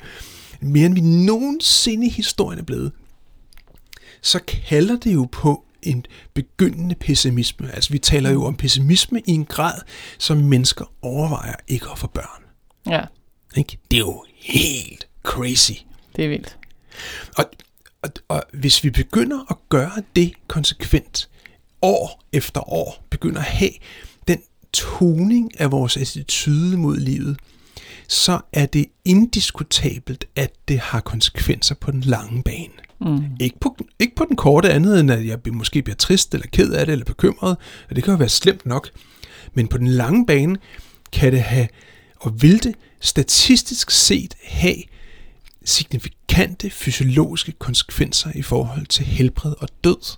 mere 0.60 0.86
end 0.86 0.94
vi 0.94 1.00
nogensinde 1.00 2.06
i 2.06 2.10
historien 2.10 2.58
er 2.58 2.64
blevet, 2.64 2.92
så 4.22 4.40
kalder 4.68 4.96
det 4.96 5.14
jo 5.14 5.28
på 5.32 5.64
en 5.82 6.06
begyndende 6.34 6.94
pessimisme. 6.94 7.74
Altså 7.74 7.92
vi 7.92 7.98
taler 7.98 8.30
jo 8.30 8.44
om 8.44 8.54
pessimisme 8.56 9.20
i 9.26 9.30
en 9.30 9.44
grad, 9.44 9.80
som 10.18 10.36
mennesker 10.36 10.84
overvejer 11.02 11.54
ikke 11.68 11.86
at 11.92 11.98
få 11.98 12.06
børn. 12.06 12.42
Ja, 12.86 13.00
Ikke? 13.56 13.78
Det 13.90 13.96
er 13.96 14.00
jo 14.00 14.24
helt 14.36 15.06
crazy. 15.22 15.72
Det 16.20 16.26
er 16.26 16.30
vildt. 16.30 16.58
Og, 17.36 17.44
og, 18.02 18.10
og 18.28 18.42
hvis 18.52 18.84
vi 18.84 18.90
begynder 18.90 19.50
at 19.50 19.56
gøre 19.68 20.02
det 20.16 20.32
konsekvent, 20.46 21.28
år 21.82 22.22
efter 22.32 22.72
år, 22.72 23.06
begynder 23.10 23.38
at 23.38 23.46
have 23.46 23.70
den 24.28 24.38
toning 24.72 25.60
af 25.60 25.70
vores 25.70 25.96
attitude 25.96 26.76
mod 26.76 26.96
livet, 26.96 27.38
så 28.08 28.40
er 28.52 28.66
det 28.66 28.86
indiskutabelt, 29.04 30.24
at 30.36 30.52
det 30.68 30.78
har 30.78 31.00
konsekvenser 31.00 31.74
på 31.74 31.90
den 31.90 32.00
lange 32.00 32.42
bane. 32.42 32.72
Mm. 33.00 33.24
Ikke, 33.40 33.60
på, 33.60 33.76
ikke 33.98 34.14
på 34.14 34.24
den 34.24 34.36
korte 34.36 34.70
andet, 34.70 35.00
end 35.00 35.10
at 35.10 35.26
jeg 35.26 35.38
måske 35.52 35.82
bliver 35.82 35.96
trist, 35.96 36.34
eller 36.34 36.46
ked 36.46 36.72
af 36.72 36.86
det, 36.86 36.92
eller 36.92 37.04
bekymret, 37.04 37.56
og 37.88 37.96
det 37.96 38.04
kan 38.04 38.12
jo 38.12 38.18
være 38.18 38.28
slemt 38.28 38.66
nok. 38.66 38.90
Men 39.54 39.68
på 39.68 39.78
den 39.78 39.88
lange 39.88 40.26
bane 40.26 40.56
kan 41.12 41.32
det 41.32 41.42
have, 41.42 41.68
og 42.16 42.42
vil 42.42 42.62
det 42.62 42.74
statistisk 43.00 43.90
set 43.90 44.34
have 44.42 44.82
signifikante 45.70 46.70
fysiologiske 46.70 47.52
konsekvenser 47.52 48.30
i 48.34 48.42
forhold 48.42 48.86
til 48.86 49.04
helbred 49.04 49.54
og 49.58 49.68
død. 49.84 50.16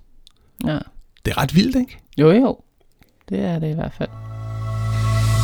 Ja. 0.67 0.79
Det 1.25 1.31
er 1.31 1.39
ret 1.39 1.55
vildt, 1.55 1.77
ikke? 1.77 1.99
Jo, 2.19 2.31
jo. 2.31 2.59
Det 3.29 3.39
er 3.41 3.59
det 3.59 3.71
i 3.71 3.75
hvert 3.75 3.93
fald. 3.99 4.09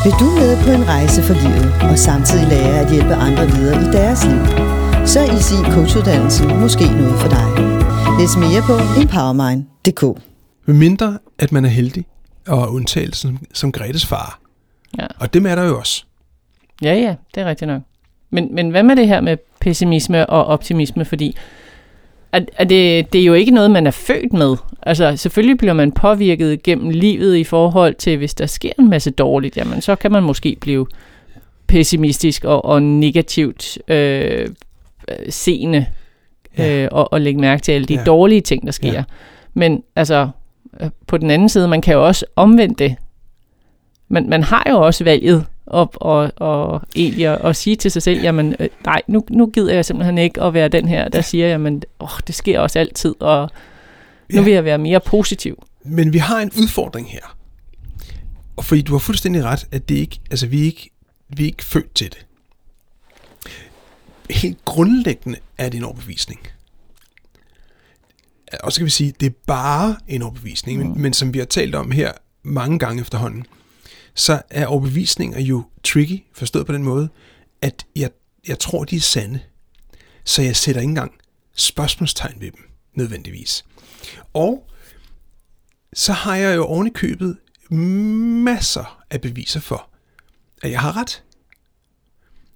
Vil 0.05 0.13
du 0.13 0.29
med 0.41 0.65
på 0.65 0.71
en 0.71 0.89
rejse 0.89 1.23
for 1.23 1.35
livet 1.35 1.91
og 1.91 1.99
samtidig 1.99 2.49
lære 2.49 2.81
at 2.81 2.93
hjælpe 2.93 3.15
andre 3.15 3.47
videre 3.47 3.81
i 3.83 3.85
deres 3.85 4.25
liv? 4.25 4.43
Så 5.07 5.21
er 5.21 5.29
Easy 5.37 5.55
Coachuddannelsen 5.75 6.61
måske 6.61 6.85
noget 6.85 7.21
for 7.21 7.29
dig. 7.29 7.49
Læs 8.19 8.37
mere 8.37 8.63
på 8.63 9.01
empowermind.dk 9.01 10.03
Med 10.67 10.75
mindre, 10.75 11.19
at 11.39 11.53
man 11.53 11.65
er 11.65 11.69
heldig 11.69 12.05
og 12.47 12.63
er 12.63 12.67
undtagelsen 12.67 13.39
som 13.55 13.73
Gretes 13.73 14.07
far. 14.07 14.41
Ja. 14.99 15.07
Og 15.21 15.35
dem 15.35 15.47
er 15.47 15.55
der 15.55 15.65
jo 15.65 15.79
også. 15.79 16.05
Ja, 16.83 16.95
ja, 16.95 17.15
det 17.35 17.41
er 17.41 17.47
rigtigt 17.47 17.69
nok. 17.69 17.83
Men, 18.31 18.55
men 18.55 18.71
hvad 18.71 18.83
med 18.83 18.97
det 18.97 19.09
her 19.09 19.21
med 19.21 19.37
pessimisme 19.61 20.27
og 20.27 20.45
optimisme? 20.45 21.05
Fordi 21.05 21.37
er, 22.33 22.41
er 22.57 22.65
det, 22.65 23.13
det 23.13 23.21
er 23.21 23.25
jo 23.25 23.35
ikke 23.35 23.51
noget, 23.51 23.71
man 23.71 23.87
er 23.87 23.91
født 23.91 24.33
med. 24.33 24.57
Altså, 24.83 25.17
selvfølgelig 25.17 25.59
bliver 25.59 25.73
man 25.73 25.93
påvirket 25.93 26.63
gennem 26.63 26.91
livet 26.91 27.37
i 27.37 27.45
forhold 27.45 27.95
til, 27.95 28.17
hvis 28.17 28.35
der 28.35 28.47
sker 28.47 28.73
en 28.79 28.91
masse 28.91 29.11
dårligt, 29.11 29.57
jamen 29.57 29.81
så 29.81 29.97
kan 29.97 30.13
man 30.13 30.23
måske 30.23 30.57
blive 30.61 30.87
pessimistisk 31.67 32.45
og, 32.45 32.65
og 32.65 32.83
negativt 32.83 33.79
øh, 33.89 34.49
seende 35.29 35.87
Ja. 36.59 36.83
øh, 36.83 36.89
og, 36.93 37.13
og 37.13 37.21
lægge 37.21 37.41
mærke 37.41 37.63
til 37.63 37.73
alle 37.73 37.87
de 37.87 37.95
Ja. 37.95 38.05
dårlige 38.05 38.41
ting, 38.41 38.67
der 38.67 38.73
sker. 38.73 38.93
Ja. 38.93 39.05
Men 39.55 39.83
altså, 39.97 40.29
øh, 40.81 40.89
på 41.07 41.19
den 41.19 41.31
anden 41.31 41.49
side, 41.49 41.69
man 41.69 41.81
kan 41.81 41.95
jo 41.95 42.07
også 42.07 42.27
omvende 42.37 42.75
det. 42.85 42.97
Man, 44.09 44.29
man 44.29 44.43
har 44.43 44.67
jo 44.71 44.77
også 44.81 45.05
valget 45.05 45.47
op 45.71 45.97
og, 46.01 46.33
og 46.37 46.83
egentlig 46.97 47.27
at, 47.27 47.39
at 47.45 47.57
sige 47.57 47.77
til 47.77 47.91
sig 47.91 48.03
selv, 48.03 48.21
jamen 48.23 48.57
øh, 48.61 48.69
nej, 48.85 49.03
nu, 49.07 49.25
nu 49.31 49.47
gider 49.47 49.75
jeg 49.75 49.85
simpelthen 49.85 50.19
ikke 50.19 50.43
at 50.43 50.55
være 50.55 50.69
den 50.69 50.89
her, 50.89 51.09
der 51.09 51.21
siger, 51.21 51.49
jamen 51.49 51.83
åh, 52.01 52.09
det 52.27 52.35
sker 52.35 52.61
også 52.61 52.79
altid, 52.79 53.15
og 53.21 53.51
nu 54.33 54.39
Ja. 54.39 54.45
vil 54.45 54.53
jeg 54.53 54.65
være 54.65 54.79
mere 54.79 55.01
positiv. 55.01 55.63
Men 55.85 56.13
vi 56.13 56.19
har 56.19 56.39
en 56.41 56.51
udfordring 56.63 57.11
her. 57.11 57.37
Og 58.57 58.65
fordi 58.65 58.83
du 58.83 58.93
har 58.93 58.99
fuldstændig 58.99 59.45
ret, 59.45 59.67
at 59.73 59.89
det 59.89 59.95
ikke, 59.95 60.21
altså 60.31 60.47
vi 60.47 60.61
er 60.61 60.65
ikke, 60.65 60.91
vi 61.29 61.43
er 61.43 61.47
ikke 61.47 61.65
født 61.65 61.95
til 61.95 62.11
det. 62.11 62.27
Helt 64.31 64.65
grundlæggende 64.65 65.39
er 65.59 65.69
det 65.69 65.79
en 65.79 65.85
overbevisning. 65.85 66.41
Og 68.63 68.73
så 68.73 68.81
kan 68.81 68.85
vi 68.85 68.91
sige, 68.91 69.13
det 69.21 69.27
er 69.27 69.35
bare 69.47 69.97
en 70.09 70.23
overbevisning, 70.23 70.79
men, 70.79 71.03
men 71.03 71.13
som 71.13 71.35
vi 71.35 71.39
har 71.39 71.47
talt 71.47 71.75
om 71.75 71.91
her 71.91 72.13
mange 72.43 72.79
gange 72.79 73.01
efterhånden, 73.01 73.47
så 74.19 74.43
er 74.51 74.67
overbevisninger 74.67 75.41
jo 75.41 75.65
tricky, 75.85 76.25
forstået 76.33 76.67
på 76.67 76.73
den 76.73 76.83
måde, 76.83 77.09
at 77.63 77.87
jeg, 77.97 78.11
jeg 78.49 78.59
tror, 78.59 78.85
de 78.85 78.97
er 78.97 79.01
sande. 79.01 79.41
Så 80.25 80.43
jeg 80.43 80.57
sætter 80.57 80.81
ikke 80.81 80.89
engang 80.89 81.13
spørgsmålstegn 81.57 82.41
ved 82.41 82.51
dem, 82.51 82.61
nødvendigvis. 82.95 83.65
Og 84.35 84.69
så 85.93 86.13
har 86.13 86.37
jeg 86.37 86.57
jo 86.57 86.65
ovenikøbet 86.65 87.37
købet 87.69 87.79
masser 88.45 89.05
af 89.11 89.21
beviser 89.21 89.61
for, 89.61 89.91
at 90.63 90.71
jeg 90.71 90.81
har 90.81 90.97
ret. 90.97 91.23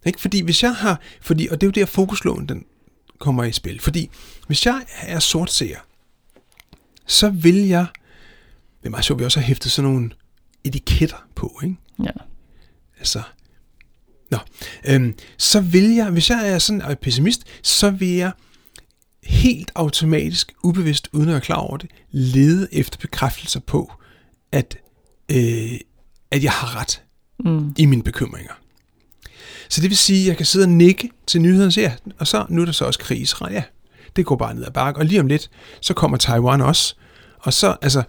Ikke? 0.07 0.20
Fordi 0.20 0.42
hvis 0.42 0.62
jeg 0.62 0.75
har, 0.75 1.01
fordi, 1.20 1.48
og 1.48 1.61
det 1.61 1.66
er 1.66 1.68
jo 1.68 1.81
der 1.81 1.87
fokusloven 1.87 2.48
den 2.48 2.64
kommer 3.18 3.44
i 3.44 3.53
spil, 3.53 3.81
fordi 3.81 4.11
hvis 4.46 4.66
jeg 4.66 4.85
er 5.03 5.18
sortseer, 5.18 5.81
så 7.07 7.31
vil 7.31 7.68
jeg, 7.68 7.87
det 8.81 8.87
er 8.87 8.90
meget 8.90 9.05
sjovt, 9.05 9.20
vi 9.20 9.25
også 9.25 9.40
har 9.40 9.46
hæftet 9.46 9.72
sådan 9.72 9.90
nogle 9.90 10.11
etiketter 10.64 11.27
på, 11.35 11.61
ikke? 11.62 11.77
Ja. 12.05 12.11
Altså, 12.98 13.22
nå, 14.31 14.38
øhm, 14.88 15.14
så 15.38 15.61
vil 15.61 15.94
jeg, 15.94 16.11
hvis 16.11 16.31
jeg 16.31 16.48
er 16.48 16.59
sådan 16.59 16.90
en 16.90 16.96
pessimist, 16.96 17.42
så 17.62 17.90
vil 17.90 18.09
jeg 18.09 18.33
helt 19.22 19.72
automatisk, 19.75 20.53
ubevidst, 20.64 21.09
uden 21.12 21.29
at 21.29 21.33
være 21.33 21.40
klar 21.40 21.57
over 21.57 21.77
det, 21.77 21.90
lede 22.11 22.68
efter 22.72 22.98
bekræftelser 22.98 23.61
på, 23.61 23.92
at, 24.53 24.77
øh, 25.31 25.72
at 26.31 26.44
jeg 26.44 26.53
har 26.53 26.81
ret 26.81 27.03
Mm. 27.44 27.75
i 27.79 27.87
mine 27.87 28.03
bekymringer. 28.03 28.53
Så 29.68 29.81
det 29.81 29.90
vil 29.90 29.96
sige, 29.96 30.20
at 30.20 30.27
jeg 30.29 30.37
kan 30.37 30.46
sidde 30.46 30.64
og 30.64 30.68
nikke 30.68 31.11
til 31.27 31.40
nyhederne 31.40 31.66
og 31.66 31.72
sige, 31.72 31.85
ja, 31.88 31.94
og 32.18 32.27
så 32.27 32.46
nu 32.48 32.61
er 32.61 32.64
der 32.64 32.72
så 32.72 32.85
også 32.85 32.98
krig 32.98 33.18
i 33.18 33.22
Israel. 33.22 33.53
Ja, 33.55 33.62
det 34.16 34.27
går 34.27 34.37
bare 34.37 34.55
ned 34.55 34.64
ad 34.66 34.70
bakke. 34.70 35.01
Og 35.01 35.07
lige 35.07 35.20
om 35.20 35.27
lidt, 35.27 35.51
så 35.81 35.94
kommer 35.94 36.16
Taiwan 36.16 36.61
også. 36.61 36.94
Og 37.38 37.53
så, 37.53 37.77
altså, 37.83 38.03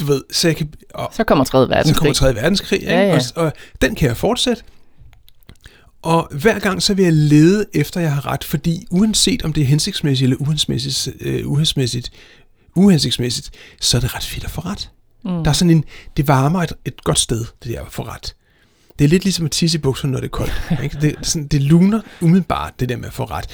du 0.00 0.04
ved, 0.04 0.22
så 0.32 0.48
jeg 0.48 0.56
kan, 0.56 0.68
og, 0.94 1.10
Så 1.16 1.24
kommer 1.24 1.44
3. 1.44 1.50
så 1.50 1.66
verdenskrig. 1.66 1.96
kommer 1.96 2.32
3. 2.32 2.34
verdenskrig? 2.34 2.82
Ja, 2.82 3.06
ja. 3.06 3.14
Og, 3.14 3.44
og 3.44 3.52
den 3.82 3.94
kan 3.94 4.08
jeg 4.08 4.16
fortsætte. 4.16 4.62
Og 6.02 6.28
hver 6.30 6.58
gang 6.58 6.82
så 6.82 6.94
vil 6.94 7.02
jeg 7.02 7.12
lede 7.12 7.66
efter, 7.74 8.00
jeg 8.00 8.12
har 8.12 8.26
ret, 8.26 8.44
fordi 8.44 8.86
uanset 8.90 9.42
om 9.42 9.52
det 9.52 9.60
er 9.60 9.66
hensigtsmæssigt 9.66 10.26
eller 10.26 10.36
uhensigtsmæssigt, 10.36 11.16
øh, 11.20 11.46
uhensigtsmæssigt, 11.46 12.12
uhensigtsmæssigt, 12.74 13.50
så 13.80 13.96
er 13.96 14.00
det 14.00 14.14
ret 14.14 14.24
fedt 14.24 14.44
at 14.44 14.50
få 14.50 14.60
ret. 14.60 14.90
Mm. 15.24 15.30
Der 15.30 15.48
er 15.48 15.52
sådan 15.52 15.70
en, 15.70 15.84
det 16.16 16.28
varmer 16.28 16.62
et, 16.62 16.72
et 16.84 17.04
godt 17.04 17.18
sted, 17.18 17.44
det 17.64 17.72
der 17.72 17.80
at 17.82 17.92
få 17.92 18.02
ret. 18.02 18.34
Det 18.98 19.04
er 19.04 19.08
lidt 19.08 19.24
ligesom 19.24 19.44
at 19.44 19.50
tisse 19.50 19.78
i 19.78 19.80
bukserne, 19.80 20.12
når 20.12 20.20
det 20.20 20.26
er 20.26 20.30
koldt. 20.30 20.62
Ikke? 20.82 20.98
Det, 21.00 21.14
sådan, 21.22 21.46
det 21.46 21.62
luner 21.62 22.00
umiddelbart, 22.20 22.80
det 22.80 22.88
der 22.88 22.96
med 22.96 23.06
at 23.06 23.12
få 23.12 23.24
ret. 23.24 23.46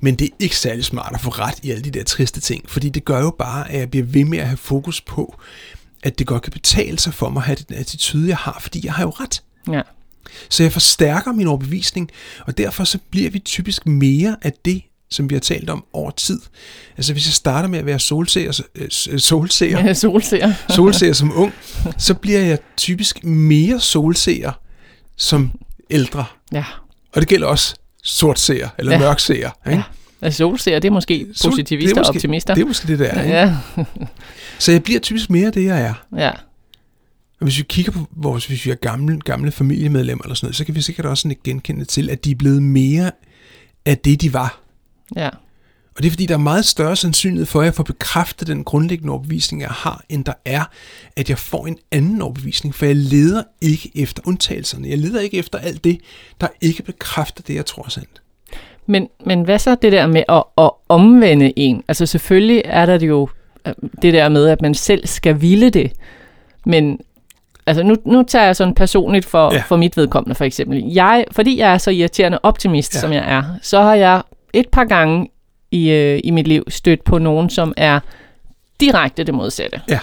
Men 0.00 0.14
det 0.14 0.24
er 0.24 0.34
ikke 0.38 0.56
særlig 0.56 0.84
smart 0.84 1.14
at 1.14 1.20
få 1.20 1.30
ret 1.30 1.54
i 1.62 1.70
alle 1.70 1.84
de 1.84 1.90
der 1.90 2.04
triste 2.04 2.40
ting, 2.40 2.70
fordi 2.70 2.88
det 2.88 3.04
gør 3.04 3.20
jo 3.20 3.34
bare, 3.38 3.70
at 3.70 3.80
jeg 3.80 3.90
bliver 3.90 4.06
ved 4.06 4.24
med 4.24 4.38
at 4.38 4.46
have 4.46 4.56
fokus 4.56 5.00
på, 5.00 5.40
at 6.02 6.18
det 6.18 6.26
godt 6.26 6.42
kan 6.42 6.52
betale 6.52 6.98
sig 6.98 7.14
for 7.14 7.28
mig 7.28 7.40
at 7.40 7.46
have 7.46 7.56
den 7.68 7.76
attitude, 7.76 8.28
jeg 8.28 8.36
har, 8.36 8.58
fordi 8.60 8.80
jeg 8.84 8.92
har 8.92 9.02
jo 9.02 9.10
ret. 9.10 9.42
Ja. 9.72 9.82
Så 10.50 10.62
jeg 10.62 10.72
forstærker 10.72 11.32
min 11.32 11.46
overbevisning, 11.46 12.10
og 12.46 12.58
derfor 12.58 12.84
så 12.84 12.98
bliver 13.10 13.30
vi 13.30 13.38
typisk 13.38 13.86
mere 13.86 14.36
af 14.42 14.52
det, 14.64 14.82
som 15.10 15.30
vi 15.30 15.34
har 15.34 15.40
talt 15.40 15.70
om 15.70 15.84
over 15.92 16.10
tid. 16.10 16.40
Altså 16.96 17.12
hvis 17.12 17.26
jeg 17.26 17.32
starter 17.32 17.68
med 17.68 17.78
at 17.78 17.86
være 17.86 17.98
solseer, 17.98 18.60
øh, 18.74 18.88
solseer, 19.20 19.86
ja. 19.86 19.94
Solseer. 19.94 20.52
solseer 20.76 21.12
som 21.12 21.32
ung, 21.36 21.54
så 21.98 22.14
bliver 22.14 22.40
jeg 22.40 22.58
typisk 22.76 23.24
mere 23.24 23.80
solseer 23.80 24.52
som 25.16 25.50
ældre. 25.90 26.24
Ja. 26.52 26.64
Og 27.14 27.20
det 27.20 27.28
gælder 27.28 27.46
også 27.46 27.74
sortseer 28.02 28.68
eller 28.78 28.92
Ja. 28.92 28.98
mørkseer. 28.98 29.50
Ikke? 29.66 29.76
ja. 29.76 29.82
Altså, 30.22 30.38
solseer, 30.38 30.78
det 30.78 30.88
er 30.88 30.92
måske 30.92 31.26
Sol- 31.34 31.50
positivister 31.50 31.94
det 31.94 32.00
er 32.00 32.08
og 32.08 32.14
optimister. 32.14 32.54
Det 32.54 32.62
er 32.62 32.66
måske 32.66 32.88
det, 32.88 32.98
der 32.98 33.04
er. 33.06 33.22
Ikke? 33.22 33.36
ja. 33.36 33.56
Så 34.58 34.72
jeg 34.72 34.82
bliver 34.82 35.00
typisk 35.00 35.30
mere 35.30 35.50
det, 35.50 35.64
jeg 35.64 35.80
er. 35.82 35.94
ja. 36.16 36.30
Og 37.40 37.44
hvis 37.44 37.58
vi 37.58 37.64
kigger 37.68 37.92
på 37.92 38.06
vores, 38.16 38.46
hvis 38.46 38.66
vi 38.66 38.70
er 38.70 38.74
gamle, 38.74 39.20
gamle 39.20 39.50
familiemedlemmer 39.50 40.24
eller 40.24 40.34
sådan 40.34 40.46
noget, 40.46 40.56
så 40.56 40.64
kan 40.64 40.74
vi 40.74 40.80
sikkert 40.80 41.06
også 41.06 41.28
ikke 41.28 41.42
genkende 41.42 41.84
til, 41.84 42.10
at 42.10 42.24
de 42.24 42.30
er 42.30 42.34
blevet 42.34 42.62
mere 42.62 43.10
af 43.86 43.98
det, 43.98 44.20
de 44.20 44.32
var. 44.32 44.60
Ja. 45.16 45.28
Og 45.96 46.02
det 46.02 46.06
er 46.06 46.10
fordi, 46.10 46.26
der 46.26 46.34
er 46.34 46.38
meget 46.38 46.64
større 46.64 46.96
sandsynlighed 46.96 47.46
for, 47.46 47.60
at 47.60 47.64
jeg 47.64 47.74
får 47.74 47.82
bekræftet 47.82 48.48
den 48.48 48.64
grundlæggende 48.64 49.12
overbevisning, 49.12 49.62
jeg 49.62 49.70
har, 49.70 50.04
end 50.08 50.24
der 50.24 50.32
er, 50.44 50.64
at 51.16 51.30
jeg 51.30 51.38
får 51.38 51.66
en 51.66 51.78
anden 51.92 52.22
overbevisning. 52.22 52.74
For 52.74 52.86
jeg 52.86 52.96
leder 52.96 53.42
ikke 53.60 53.90
efter 53.94 54.22
undtagelserne. 54.26 54.88
Jeg 54.88 54.98
leder 54.98 55.20
ikke 55.20 55.36
efter 55.36 55.58
alt 55.58 55.84
det, 55.84 56.00
der 56.40 56.48
ikke 56.60 56.82
bekræfter 56.82 57.42
det, 57.42 57.54
jeg 57.54 57.66
tror 57.66 57.84
er 57.84 57.88
sandt. 57.88 58.22
Men, 58.90 59.08
men 59.24 59.42
hvad 59.42 59.58
så 59.58 59.74
det 59.74 59.92
der 59.92 60.06
med 60.06 60.22
at, 60.28 60.42
at 60.58 60.70
omvende 60.88 61.52
en? 61.58 61.82
Altså 61.88 62.06
selvfølgelig 62.06 62.62
er 62.64 62.86
der 62.86 62.98
det 62.98 63.08
jo 63.08 63.28
øh, 63.66 63.72
det 64.02 64.14
der 64.14 64.28
med, 64.28 64.48
at 64.48 64.62
man 64.62 64.74
selv 64.74 65.06
skal 65.06 65.40
ville 65.40 65.70
det. 65.70 65.92
Men 66.66 67.00
altså 67.66 67.82
nu, 67.82 67.96
nu 68.04 68.22
tager 68.22 68.44
jeg 68.44 68.56
sådan 68.56 68.74
personligt 68.74 69.24
for, 69.26 69.54
Ja. 69.54 69.62
for 69.66 69.76
mit 69.76 69.96
vedkommende 69.96 70.34
for 70.34 70.44
eksempel. 70.44 70.84
Jeg, 70.92 71.24
fordi 71.32 71.58
jeg 71.58 71.72
er 71.72 71.78
så 71.78 71.90
irriterende 71.90 72.38
optimist, 72.42 72.94
Ja. 72.94 73.00
som 73.00 73.12
jeg 73.12 73.24
er, 73.28 73.42
så 73.62 73.80
har 73.80 73.94
jeg 73.94 74.22
et 74.52 74.68
par 74.68 74.84
gange 74.84 75.28
i, 75.70 75.90
øh, 75.90 76.20
i 76.24 76.30
mit 76.30 76.48
liv 76.48 76.64
stødt 76.68 77.04
på 77.04 77.18
nogen, 77.18 77.50
som 77.50 77.74
er 77.76 78.00
direkte 78.80 79.24
det 79.24 79.34
modsatte. 79.34 79.80
Ja. 79.88 79.98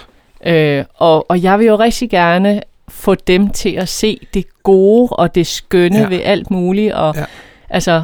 Øh, 0.79 0.85
og, 0.95 1.25
og 1.29 1.43
jeg 1.43 1.59
vil 1.59 1.67
jo 1.67 1.75
rigtig 1.75 2.09
gerne 2.09 2.61
få 2.89 3.15
dem 3.15 3.49
til 3.49 3.69
at 3.69 3.89
se 3.89 4.19
det 4.33 4.45
gode 4.63 5.09
og 5.11 5.35
det 5.35 5.47
skønne 5.47 5.97
ja. 5.99 6.07
ved 6.07 6.19
alt 6.23 6.51
muligt. 6.51 6.93
Og, 6.93 7.15
Ja. 7.15 7.25
Altså, 7.69 8.03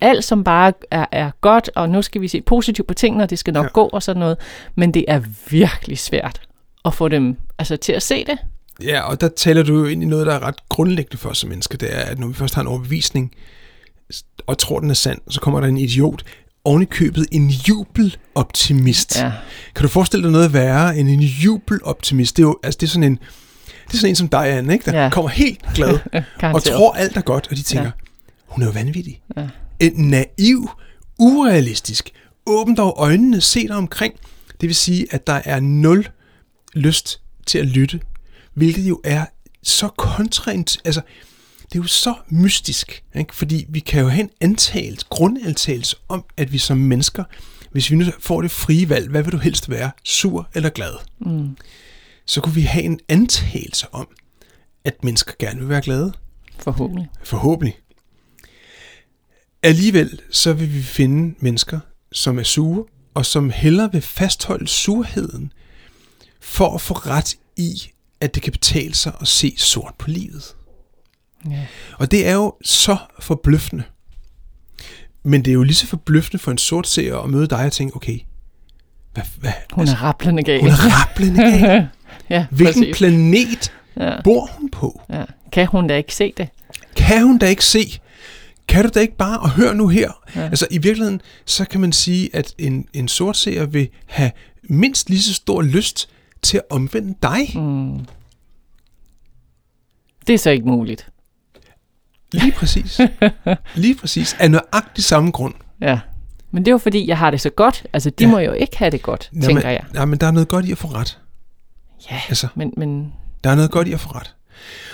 alt 0.00 0.24
som 0.24 0.44
bare 0.44 0.72
er, 0.90 1.06
er 1.12 1.30
godt, 1.40 1.70
og 1.74 1.90
nu 1.90 2.02
skal 2.02 2.20
vi 2.20 2.28
se 2.28 2.40
positivt 2.40 2.88
på 2.88 2.94
tingene, 2.94 3.24
og 3.24 3.30
det 3.30 3.38
skal 3.38 3.52
nok 3.54 3.64
Ja. 3.64 3.70
gå 3.70 3.84
og 3.92 4.02
sådan 4.02 4.20
noget. 4.20 4.36
Men 4.74 4.94
det 4.94 5.04
er 5.08 5.20
virkelig 5.50 5.98
svært 5.98 6.40
at 6.84 6.94
få 6.94 7.08
dem 7.08 7.36
altså, 7.58 7.76
til 7.76 7.92
at 7.92 8.02
se 8.02 8.24
det. 8.24 8.38
Ja, 8.82 9.00
og 9.00 9.20
der 9.20 9.28
taler 9.28 9.62
du 9.62 9.78
jo 9.78 9.84
ind 9.84 10.02
i 10.02 10.06
noget, 10.06 10.26
der 10.26 10.34
er 10.34 10.42
ret 10.46 10.68
grundlæggende 10.68 11.16
for 11.16 11.28
os 11.30 11.38
som 11.38 11.48
mennesker. 11.50 11.78
Det 11.78 11.96
er, 11.96 12.00
at 12.00 12.18
når 12.18 12.26
vi 12.26 12.34
først 12.34 12.54
har 12.54 12.62
en 12.62 12.68
overbevisning, 12.68 13.32
og 14.46 14.58
tror, 14.58 14.80
den 14.80 14.90
er 14.90 14.94
sand, 14.94 15.18
så 15.30 15.40
kommer 15.40 15.60
der 15.60 15.66
en 15.68 15.78
idiot, 15.78 16.22
oven 16.64 16.82
i 16.82 16.84
købet 16.84 17.26
en 17.32 17.48
jubeloptimist. 17.48 19.16
Ja. 19.20 19.32
Kan 19.74 19.82
du 19.82 19.88
forestille 19.88 20.22
dig 20.24 20.32
noget 20.32 20.52
værre 20.52 20.96
end 20.98 21.08
en 21.08 21.20
jubeloptimist? 21.20 22.36
Det 22.36 22.42
er 22.42 22.46
jo 22.46 22.58
altså, 22.62 22.78
det 22.80 22.86
er 22.86 22.90
sådan 22.90 23.02
en, 23.04 23.16
det 23.86 23.94
er 23.94 23.96
sådan 23.98 24.10
en 24.10 24.16
som 24.16 24.28
dig, 24.28 24.48
Anne, 24.48 24.72
ikke? 24.72 24.90
der 24.90 25.02
Ja. 25.02 25.10
kommer 25.10 25.28
helt 25.28 25.60
glad 25.74 25.98
og 26.54 26.62
tror 26.62 26.92
alt 26.92 27.16
er 27.16 27.20
godt, 27.20 27.48
og 27.50 27.56
de 27.56 27.62
tænker. 27.62 27.84
Ja. 27.84 27.90
hun 28.46 28.62
er 28.62 28.66
jo 28.66 28.72
vanvittig. 28.72 29.20
Ja. 29.36 29.48
En 29.80 29.92
naiv, 29.92 30.70
urealistisk, 31.18 32.10
åbn 32.46 32.74
dog 32.74 32.94
øjnene, 32.98 33.40
se 33.40 33.68
dig 33.68 33.76
omkring. 33.76 34.14
Det 34.60 34.68
vil 34.68 34.74
sige, 34.74 35.06
at 35.10 35.26
der 35.26 35.40
er 35.44 35.60
nul 35.60 36.06
lyst 36.74 37.20
til 37.46 37.58
at 37.58 37.66
lytte, 37.66 38.00
hvilket 38.54 38.88
jo 38.88 39.00
er 39.04 39.26
så 39.62 39.88
kontraint, 39.88 40.78
altså 40.84 41.00
det 41.62 41.78
er 41.78 41.82
jo 41.82 41.86
så 41.86 42.14
mystisk, 42.28 43.04
ikke? 43.16 43.36
fordi 43.36 43.66
vi 43.68 43.80
kan 43.80 44.00
jo 44.00 44.08
have 44.08 44.20
en 44.20 44.30
antagelse, 44.40 45.06
grundantagelse 45.08 45.96
om, 46.08 46.24
at 46.36 46.52
vi 46.52 46.58
som 46.58 46.78
mennesker, 46.78 47.24
hvis 47.72 47.90
vi 47.90 47.96
nu 47.96 48.04
får 48.18 48.42
det 48.42 48.50
frie 48.50 48.88
valg, 48.88 49.10
hvad 49.10 49.22
vil 49.22 49.32
du 49.32 49.38
helst 49.38 49.70
være, 49.70 49.90
sur 50.04 50.48
eller 50.54 50.70
glad? 50.70 50.94
Mm. 51.18 51.56
Så 52.26 52.40
kunne 52.40 52.54
vi 52.54 52.62
have 52.62 52.84
en 52.84 53.00
antagelse 53.08 53.86
om, 53.92 54.08
at 54.84 55.04
mennesker 55.04 55.32
gerne 55.38 55.60
vil 55.60 55.68
være 55.68 55.80
glade. 55.80 56.12
Forhåbentlig. 56.58 57.08
Forhåbentlig. 57.24 57.76
Alligevel 59.62 60.20
så 60.30 60.52
vil 60.52 60.74
vi 60.74 60.82
finde 60.82 61.34
mennesker, 61.38 61.80
som 62.12 62.38
er 62.38 62.42
sure, 62.42 62.84
og 63.14 63.26
som 63.26 63.50
hellere 63.50 63.92
vil 63.92 64.02
fastholde 64.02 64.68
surheden, 64.68 65.52
for 66.40 66.74
at 66.74 66.80
få 66.80 66.94
ret 66.94 67.36
i, 67.56 67.90
at 68.20 68.34
det 68.34 68.42
kan 68.42 68.52
betale 68.52 68.94
sig 68.94 69.12
at 69.20 69.28
se 69.28 69.54
sort 69.58 69.94
på 69.98 70.10
livet. 70.10 70.44
Ja. 71.50 71.66
Og 71.98 72.10
det 72.10 72.26
er 72.26 72.34
jo 72.34 72.54
så 72.62 72.96
forbløffende. 73.20 73.82
Men 75.22 75.44
det 75.44 75.50
er 75.50 75.54
jo 75.54 75.62
lige 75.62 75.74
så 75.74 75.86
forbløffende 75.86 76.38
for 76.38 76.50
en 76.50 76.58
sort 76.58 76.86
seer 76.86 77.16
at 77.16 77.30
møde 77.30 77.46
dig 77.46 77.64
og 77.66 77.72
tænke, 77.72 77.96
okay, 77.96 78.18
hvad, 79.14 79.24
hvad, 79.40 79.52
Hun 79.72 79.88
er 79.88 80.02
rablende 80.02 80.42
gal. 80.42 80.60
hun 80.60 80.68
er 80.68 80.74
rablende 80.76 81.42
gal. 81.42 81.88
ja, 82.30 82.46
Hvilken 82.50 82.82
præcis. 82.82 82.96
planet 82.96 83.72
ja, 83.96 84.22
bor 84.24 84.50
hun 84.52 84.70
på? 84.70 85.02
ja. 85.10 85.24
Kan 85.52 85.66
hun 85.66 85.86
da 85.86 85.96
ikke 85.96 86.14
se 86.14 86.32
det? 86.36 86.48
Kan 86.96 87.22
hun 87.22 87.38
da 87.38 87.46
ikke 87.46 87.64
se? 87.64 88.00
Kan 88.70 88.84
du 88.84 88.90
da 88.94 89.00
ikke 89.00 89.16
bare, 89.16 89.38
og 89.40 89.50
hør 89.50 89.72
nu 89.72 89.88
her. 89.88 90.10
Ja. 90.36 90.40
Altså 90.40 90.66
i 90.70 90.78
virkeligheden, 90.78 91.20
så 91.44 91.64
kan 91.64 91.80
man 91.80 91.92
sige, 91.92 92.36
at 92.36 92.54
en, 92.58 92.86
en 92.92 93.08
sort 93.08 93.36
seer 93.36 93.66
vil 93.66 93.88
have 94.06 94.30
mindst 94.62 95.10
lige 95.10 95.22
så 95.22 95.34
stor 95.34 95.62
lyst 95.62 96.08
til 96.42 96.56
at 96.56 96.62
omvende 96.70 97.14
dig. 97.22 97.50
Mm. 97.54 98.06
Det 100.26 100.34
er 100.34 100.38
så 100.38 100.50
ikke 100.50 100.66
muligt. 100.66 101.08
Lige 102.32 102.52
præcis. 102.52 103.00
Lige 103.74 103.94
præcis. 103.94 104.36
Af 104.40 104.50
nøjagtig 104.50 105.04
samme 105.04 105.30
grund. 105.30 105.54
Ja. 105.80 106.00
Men 106.50 106.64
det 106.64 106.68
er 106.70 106.72
jo 106.72 106.78
fordi, 106.78 107.08
jeg 107.08 107.18
har 107.18 107.30
det 107.30 107.40
så 107.40 107.50
godt. 107.50 107.86
Altså, 107.92 108.10
de 108.10 108.24
Ja. 108.24 108.30
må 108.30 108.38
jo 108.38 108.52
ikke 108.52 108.78
have 108.78 108.90
det 108.90 109.02
godt, 109.02 109.28
Nå, 109.32 109.40
tænker 109.46 109.62
men, 109.66 109.72
jeg. 109.72 109.84
Nej, 109.94 110.04
men 110.04 110.18
der 110.18 110.26
er 110.26 110.30
noget 110.30 110.48
godt 110.48 110.66
i 110.66 110.72
at 110.72 110.78
få 110.78 110.88
ret. 110.88 111.18
Ja, 112.10 112.20
Altså, 112.28 112.48
men, 112.54 112.72
men 112.76 113.12
der 113.44 113.50
er 113.50 113.54
noget 113.54 113.70
godt 113.70 113.88
i 113.88 113.92
at 113.92 114.00
få 114.00 114.08
ret. 114.08 114.34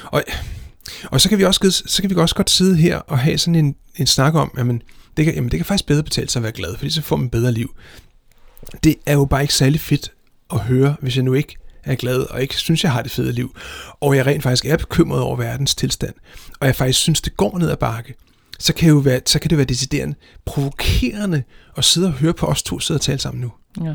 Og, 0.05 0.23
og 1.05 1.21
så 1.21 1.29
kan 1.29 1.39
vi 1.39 1.45
også 1.45 1.83
så 1.87 2.03
kan 2.03 2.11
vi 2.11 2.15
også 2.15 2.35
godt 2.35 2.51
sidde 2.51 2.77
her 2.77 2.99
og 2.99 3.19
have 3.19 3.39
sådan 3.39 3.55
en, 3.55 3.77
en 3.97 4.07
snak 4.07 4.35
om, 4.35 4.55
jamen 4.59 4.83
det, 5.17 5.25
kan, 5.25 5.35
jamen, 5.35 5.51
det 5.51 5.59
kan 5.59 5.67
faktisk 5.67 5.87
bedre 5.87 6.03
betale 6.03 6.29
sig 6.29 6.41
at 6.41 6.43
være 6.43 6.53
glad, 6.53 6.77
fordi 6.77 6.91
så 6.91 7.03
får 7.03 7.17
man 7.17 7.25
et 7.25 7.31
bedre 7.31 7.53
liv. 7.53 7.75
Det 8.85 8.97
er 9.07 9.13
jo 9.13 9.25
bare 9.25 9.43
ikke 9.43 9.55
særlig 9.55 9.81
fedt 9.81 10.13
at 10.53 10.61
høre, 10.61 10.97
hvis 11.01 11.17
jeg 11.17 11.25
nu 11.25 11.35
ikke 11.35 11.57
er 11.85 11.95
glad, 11.95 12.19
og 12.21 12.43
ikke 12.43 12.57
synes, 12.57 12.85
jeg 12.85 12.93
har 12.93 13.03
det 13.03 13.11
fede 13.11 13.33
liv, 13.33 13.57
og 14.01 14.17
jeg 14.17 14.27
rent 14.27 14.43
faktisk 14.43 14.65
er 14.65 14.77
bekymret 14.77 15.21
over 15.21 15.37
verdens 15.37 15.75
tilstand, 15.75 16.15
og 16.61 16.67
jeg 16.67 16.77
faktisk 16.77 16.99
synes, 16.99 17.21
det 17.21 17.37
går 17.37 17.59
ned 17.59 17.71
ad 17.71 17.77
bakke, 17.77 18.15
så 18.59 18.75
kan, 18.75 18.89
jo 18.89 18.97
være, 18.97 19.21
så 19.27 19.39
kan 19.39 19.51
det 19.51 19.59
være 19.59 19.67
deciderende 19.67 20.15
provokerende 20.45 21.43
at 21.77 21.85
sidde 21.85 22.07
og 22.07 22.13
høre 22.13 22.35
på 22.35 22.47
os 22.47 22.63
to 22.63 22.81
sidde 22.81 22.99
og 22.99 23.03
tale 23.03 23.19
sammen 23.19 23.41
nu. 23.41 23.53
ja. 23.85 23.95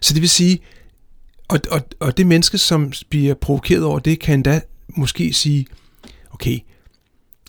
Så 0.00 0.14
det 0.14 0.20
vil 0.20 0.30
sige, 0.30 0.58
og, 1.48 1.60
og, 1.70 1.80
og 2.00 2.16
det 2.16 2.26
menneske, 2.26 2.58
som 2.58 2.92
bliver 3.10 3.34
provokeret 3.34 3.84
over 3.84 3.98
det, 3.98 4.20
kan 4.20 4.34
endda 4.34 4.60
måske 4.96 5.32
sige, 5.32 5.66
okay, 6.30 6.58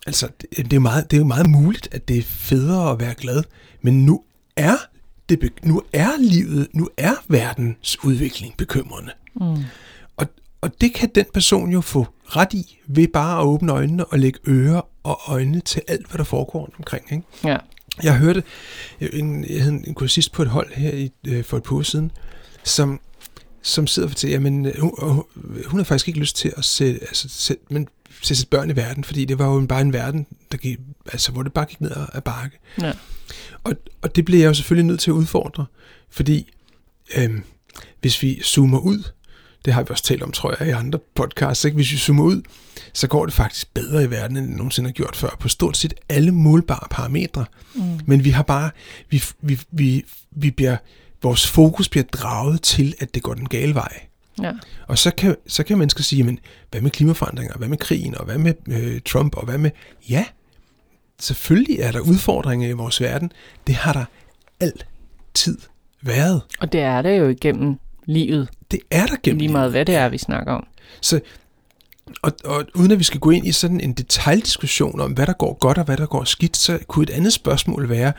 altså 0.05 0.29
det, 0.57 0.73
er, 0.73 0.79
meget, 0.79 1.11
det 1.11 1.17
er 1.17 1.21
jo 1.21 1.27
meget 1.27 1.49
muligt, 1.49 1.87
at 1.91 2.07
det 2.07 2.17
er 2.17 2.21
federe 2.21 2.91
at 2.91 2.99
være 2.99 3.13
glad, 3.13 3.43
men 3.81 4.05
nu 4.05 4.23
er 4.55 4.75
det, 5.29 5.53
nu 5.63 5.81
er 5.93 6.09
livet, 6.19 6.67
nu 6.73 6.89
er 6.97 7.13
verdens 7.27 8.03
udvikling 8.03 8.57
bekymrende. 8.57 9.11
Mm. 9.35 9.63
Og, 10.17 10.27
og 10.61 10.81
det 10.81 10.93
kan 10.93 11.11
den 11.15 11.25
person 11.33 11.71
jo 11.71 11.81
få 11.81 12.07
ret 12.25 12.53
i, 12.53 12.79
ved 12.87 13.07
bare 13.07 13.39
at 13.39 13.45
åbne 13.45 13.71
øjnene 13.71 14.05
og 14.05 14.19
lægge 14.19 14.39
ører 14.47 14.81
og 15.03 15.19
øjne 15.27 15.59
til 15.59 15.81
alt, 15.87 16.07
hvad 16.07 16.17
der 16.17 16.23
foregår 16.23 16.59
rundt 16.59 16.75
omkring. 16.77 17.11
Ikke? 17.11 17.23
ja. 17.43 17.57
Jeg 18.03 18.17
hørte 18.17 18.43
en, 18.99 19.45
jeg 19.49 19.63
havde 19.63 19.81
en 19.87 19.93
kursist 19.93 20.31
på 20.31 20.41
et 20.41 20.47
hold 20.47 20.73
her 20.73 20.91
i, 20.91 21.11
øh, 21.27 21.43
for 21.43 21.57
et 21.57 21.63
par 21.63 21.81
siden, 21.81 22.11
som, 22.63 22.99
som 23.65 23.87
sidder 23.87 24.07
og 24.07 24.11
fortæller, 24.11 24.35
jamen 24.35 24.65
øh, 24.65 24.79
hun, 24.79 25.23
hun, 25.65 25.79
har 25.79 25.83
faktisk 25.83 26.07
ikke 26.07 26.19
lyst 26.19 26.35
til 26.35 26.53
at 26.57 26.65
sætte, 26.65 26.99
altså, 27.01 27.29
sætte, 27.29 27.63
men, 27.69 27.87
sætte 28.21 28.35
sit 28.35 28.49
børn 28.49 28.69
i 28.69 28.75
verden, 28.75 29.03
fordi 29.03 29.25
det 29.25 29.39
var 29.39 29.53
jo 29.53 29.65
bare 29.69 29.81
en 29.81 29.93
verden, 29.93 30.27
der 30.51 30.57
gik, 30.57 30.77
altså, 31.11 31.31
hvor 31.31 31.43
det 31.43 31.53
bare 31.53 31.65
gik 31.65 31.81
ned 31.81 31.91
ad 32.13 32.21
bakke. 32.21 32.59
Ja. 32.81 32.93
Og, 33.63 33.73
og 34.01 34.15
det 34.15 34.25
bliver 34.25 34.41
jeg 34.41 34.47
jo 34.47 34.53
selvfølgelig 34.53 34.85
nødt 34.85 34.99
til 34.99 35.11
at 35.11 35.15
udfordre, 35.15 35.65
fordi 36.09 36.51
øhm, 37.17 37.43
hvis 38.01 38.21
vi 38.21 38.41
zoomer 38.43 38.79
ud, 38.79 39.03
det 39.65 39.73
har 39.73 39.83
vi 39.83 39.87
også 39.89 40.03
talt 40.03 40.23
om, 40.23 40.31
tror 40.31 40.55
jeg, 40.59 40.67
i 40.67 40.71
andre 40.71 40.99
podcasts, 41.15 41.65
ikke? 41.65 41.75
hvis 41.75 41.91
vi 41.91 41.97
zoomer 41.97 42.23
ud, 42.23 42.41
så 42.93 43.07
går 43.07 43.25
det 43.25 43.33
faktisk 43.33 43.73
bedre 43.73 44.03
i 44.03 44.09
verden, 44.09 44.37
end 44.37 44.47
det 44.47 44.57
nogensinde 44.57 44.89
har 44.89 44.93
gjort 44.93 45.15
før, 45.15 45.37
på 45.39 45.49
stort 45.49 45.77
set 45.77 45.93
alle 46.09 46.31
målbare 46.31 46.87
parametre. 46.91 47.45
Mm. 47.75 47.99
Men 48.05 48.23
vi 48.23 48.29
har 48.29 48.43
bare, 48.43 48.69
vi, 49.09 49.23
vi, 49.41 49.59
vi, 49.71 50.05
vi 50.31 50.51
bliver, 50.51 50.77
vores 51.25 51.47
fokus 51.47 51.89
bliver 51.89 52.03
draget 52.03 52.61
til, 52.61 52.95
at 52.99 53.15
det 53.15 53.23
går 53.23 53.33
den 53.33 53.49
gale 53.49 53.75
vej. 53.75 53.99
ja. 54.41 54.51
Og 54.87 54.97
så 54.97 55.11
kan, 55.11 55.35
så 55.47 55.63
kan 55.63 55.77
mennesker 55.77 56.03
sige, 56.03 56.23
men 56.23 56.39
hvad 56.71 56.81
med 56.81 56.91
klimaforandringer, 56.91 57.57
hvad 57.57 57.67
med 57.67 57.77
krigen, 57.77 58.17
og 58.17 58.25
hvad 58.25 58.37
med 58.37 58.53
øh, 58.67 59.01
Trump, 59.05 59.35
og 59.35 59.45
hvad 59.45 59.57
med... 59.57 59.71
Ja, 60.09 60.25
selvfølgelig 61.19 61.79
er 61.79 61.91
der 61.91 61.99
udfordringer 61.99 62.69
i 62.69 62.71
vores 62.71 63.01
verden. 63.01 63.31
Det 63.67 63.75
har 63.75 63.93
der 63.93 64.05
altid 64.59 65.57
været. 66.01 66.41
Og 66.59 66.71
det 66.71 66.81
er 66.81 67.01
det 67.01 67.19
jo 67.19 67.27
igennem 67.27 67.79
livet, 68.05 68.49
Det 68.71 68.79
er 68.91 69.05
der 69.05 69.15
gennem 69.23 69.39
lige 69.39 69.51
meget 69.51 69.71
hvad 69.71 69.85
det 69.85 69.95
er, 69.95 70.09
vi 70.09 70.17
snakker 70.17 70.53
om. 70.53 70.67
Så, 71.01 71.19
og, 72.21 72.31
og 72.43 72.65
uden 72.75 72.91
at 72.91 72.99
vi 72.99 73.03
skal 73.03 73.19
gå 73.19 73.29
ind 73.29 73.47
i 73.47 73.51
sådan 73.51 73.79
en 73.79 73.93
detaljdiskussion 73.93 74.99
om, 74.99 75.11
hvad 75.11 75.25
der 75.25 75.33
går 75.33 75.53
godt 75.53 75.77
og 75.77 75.83
hvad 75.83 75.97
der 75.97 76.05
går 76.05 76.23
skidt, 76.23 76.57
så 76.57 76.79
kunne 76.87 77.03
et 77.03 77.09
andet 77.09 77.33
spørgsmål 77.33 77.89
være, 77.89 78.13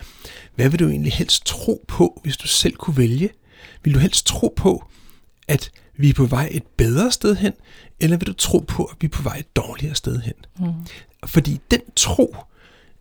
hvad 0.54 0.68
vil 0.68 0.78
du 0.78 0.88
egentlig 0.88 1.12
helst 1.12 1.46
tro 1.46 1.84
på, 1.88 2.20
hvis 2.22 2.36
du 2.36 2.46
selv 2.46 2.76
kunne 2.76 2.96
vælge? 2.96 3.30
Vil 3.82 3.94
du 3.94 3.98
helst 3.98 4.26
tro 4.26 4.52
på, 4.56 4.84
at 5.48 5.70
vi 5.96 6.08
er 6.08 6.14
på 6.14 6.26
vej 6.26 6.48
et 6.50 6.62
bedre 6.76 7.12
sted 7.12 7.36
hen, 7.36 7.52
eller 8.00 8.16
vil 8.16 8.26
du 8.26 8.32
tro 8.32 8.58
på, 8.58 8.84
at 8.84 8.96
vi 9.00 9.04
er 9.04 9.10
på 9.10 9.22
vej 9.22 9.36
et 9.36 9.56
dårligere 9.56 9.94
sted 9.94 10.20
hen? 10.20 10.34
Mm. 10.58 10.72
Fordi 11.26 11.60
den 11.70 11.80
tro 11.96 12.36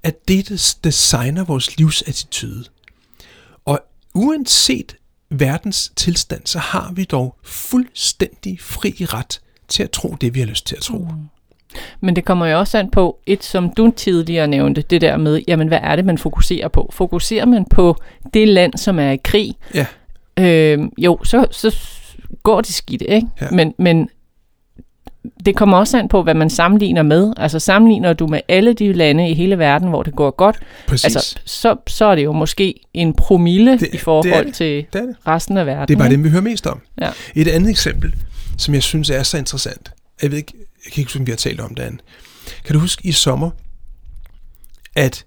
er 0.04 0.12
det, 0.28 0.50
der 0.50 0.76
designer 0.84 1.44
vores 1.44 1.78
livsattitude. 1.78 2.66
Og 3.66 3.80
uanset 4.14 4.96
verdens 5.30 5.92
tilstand, 5.96 6.42
så 6.46 6.60
har 6.60 6.92
vi 6.92 7.04
dog 7.04 7.36
fuldstændig 7.44 8.62
fri 8.62 8.90
ret 9.00 9.42
til 9.68 9.84
at 9.84 9.92
tro 9.92 10.16
det, 10.22 10.34
vi 10.36 10.40
har 10.40 10.48
lyst 10.48 10.68
til 10.68 10.76
at 10.76 10.82
tro. 10.82 10.98
Mm. 10.98 11.08
Men 12.02 12.16
det 12.16 12.26
kommer 12.26 12.46
jo 12.48 12.60
også 12.60 12.78
an 12.78 12.90
på, 12.92 13.18
et 13.26 13.44
som 13.44 13.70
du 13.70 13.92
tidligere 13.96 14.48
nævnte, 14.48 14.82
det 14.82 15.02
der 15.02 15.18
med, 15.18 15.42
jamen 15.48 15.68
hvad 15.68 15.80
er 15.82 15.96
det, 15.96 16.06
man 16.06 16.18
fokuserer 16.18 16.68
på? 16.68 16.90
Fokuserer 16.94 17.46
man 17.46 17.66
på 17.66 17.96
det 18.34 18.48
land, 18.48 18.74
som 18.78 19.00
er 19.00 19.12
i 19.12 19.18
krig? 19.24 19.54
Ja. 19.74 19.86
Øh, 20.40 20.80
jo, 20.98 21.20
så, 21.24 21.46
så 21.52 21.76
går 22.44 22.62
det 22.62 22.74
skidt, 22.74 23.02
ikke? 23.02 23.28
Ja. 23.42 23.48
Men, 23.52 23.74
men 23.78 24.10
det 25.46 25.56
kommer 25.56 25.78
også 25.78 25.98
an 26.00 26.08
på, 26.08 26.24
hvad 26.24 26.34
man 26.34 26.50
sammenligner 26.50 27.04
med. 27.04 27.34
Altså 27.38 27.60
sammenligner 27.60 28.14
du 28.14 28.28
med 28.28 28.40
alle 28.48 28.74
de 28.74 28.94
lande 28.94 29.30
i 29.30 29.34
hele 29.34 29.58
verden, 29.60 29.88
hvor 29.90 30.04
det 30.04 30.16
går 30.16 30.32
godt, 30.32 30.60
Præcis. 30.88 31.16
altså, 31.16 31.40
så, 31.46 31.76
så 31.88 32.06
er 32.06 32.16
det 32.16 32.24
jo 32.24 32.32
måske 32.32 32.76
en 32.94 33.14
promille 33.14 33.72
Det- 33.72 33.80
det, 33.80 33.94
i 33.94 33.98
forhold 33.98 34.26
det 34.36 34.38
det 34.38 34.46
det. 34.46 34.54
til 34.54 34.86
det 34.94 34.94
det. 34.94 35.16
resten 35.28 35.58
af 35.58 35.66
verden. 35.66 35.88
Det 35.88 35.94
er 35.94 35.98
bare 35.98 36.08
ikke? 36.08 36.16
dem, 36.16 36.24
vi 36.24 36.30
hører 36.30 36.42
mest 36.42 36.68
om. 36.68 36.80
Ja. 37.02 37.10
Et 37.36 37.48
andet 37.48 37.70
eksempel. 37.70 38.14
Som 38.58 38.74
jeg 38.74 38.84
synes 38.84 39.10
er 39.10 39.24
så 39.24 39.38
interessant. 39.38 39.92
Jeg 40.22 40.32
ved 40.32 40.38
ikke, 40.38 40.54
jeg 40.58 40.92
kan 40.92 41.02
ikke 41.02 41.10
huske, 41.10 41.20
om 41.20 41.26
vi 41.26 41.32
har 41.32 41.38
talt 41.38 41.60
om 41.60 41.76
det 41.76 41.84
andet. 41.84 42.02
Kan 42.66 42.74
du 42.74 42.80
huske 42.80 43.08
i 43.08 43.12
sommer, 43.12 43.52
at 44.96 45.26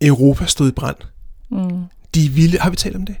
Europa 0.00 0.46
stod 0.46 0.68
i 0.68 0.72
brand? 0.72 0.96
Mm. 1.50 1.84
De 2.14 2.28
vilde, 2.28 2.58
har 2.58 2.70
vi 2.70 2.76
talt 2.76 2.96
om 2.96 3.06
det? 3.06 3.16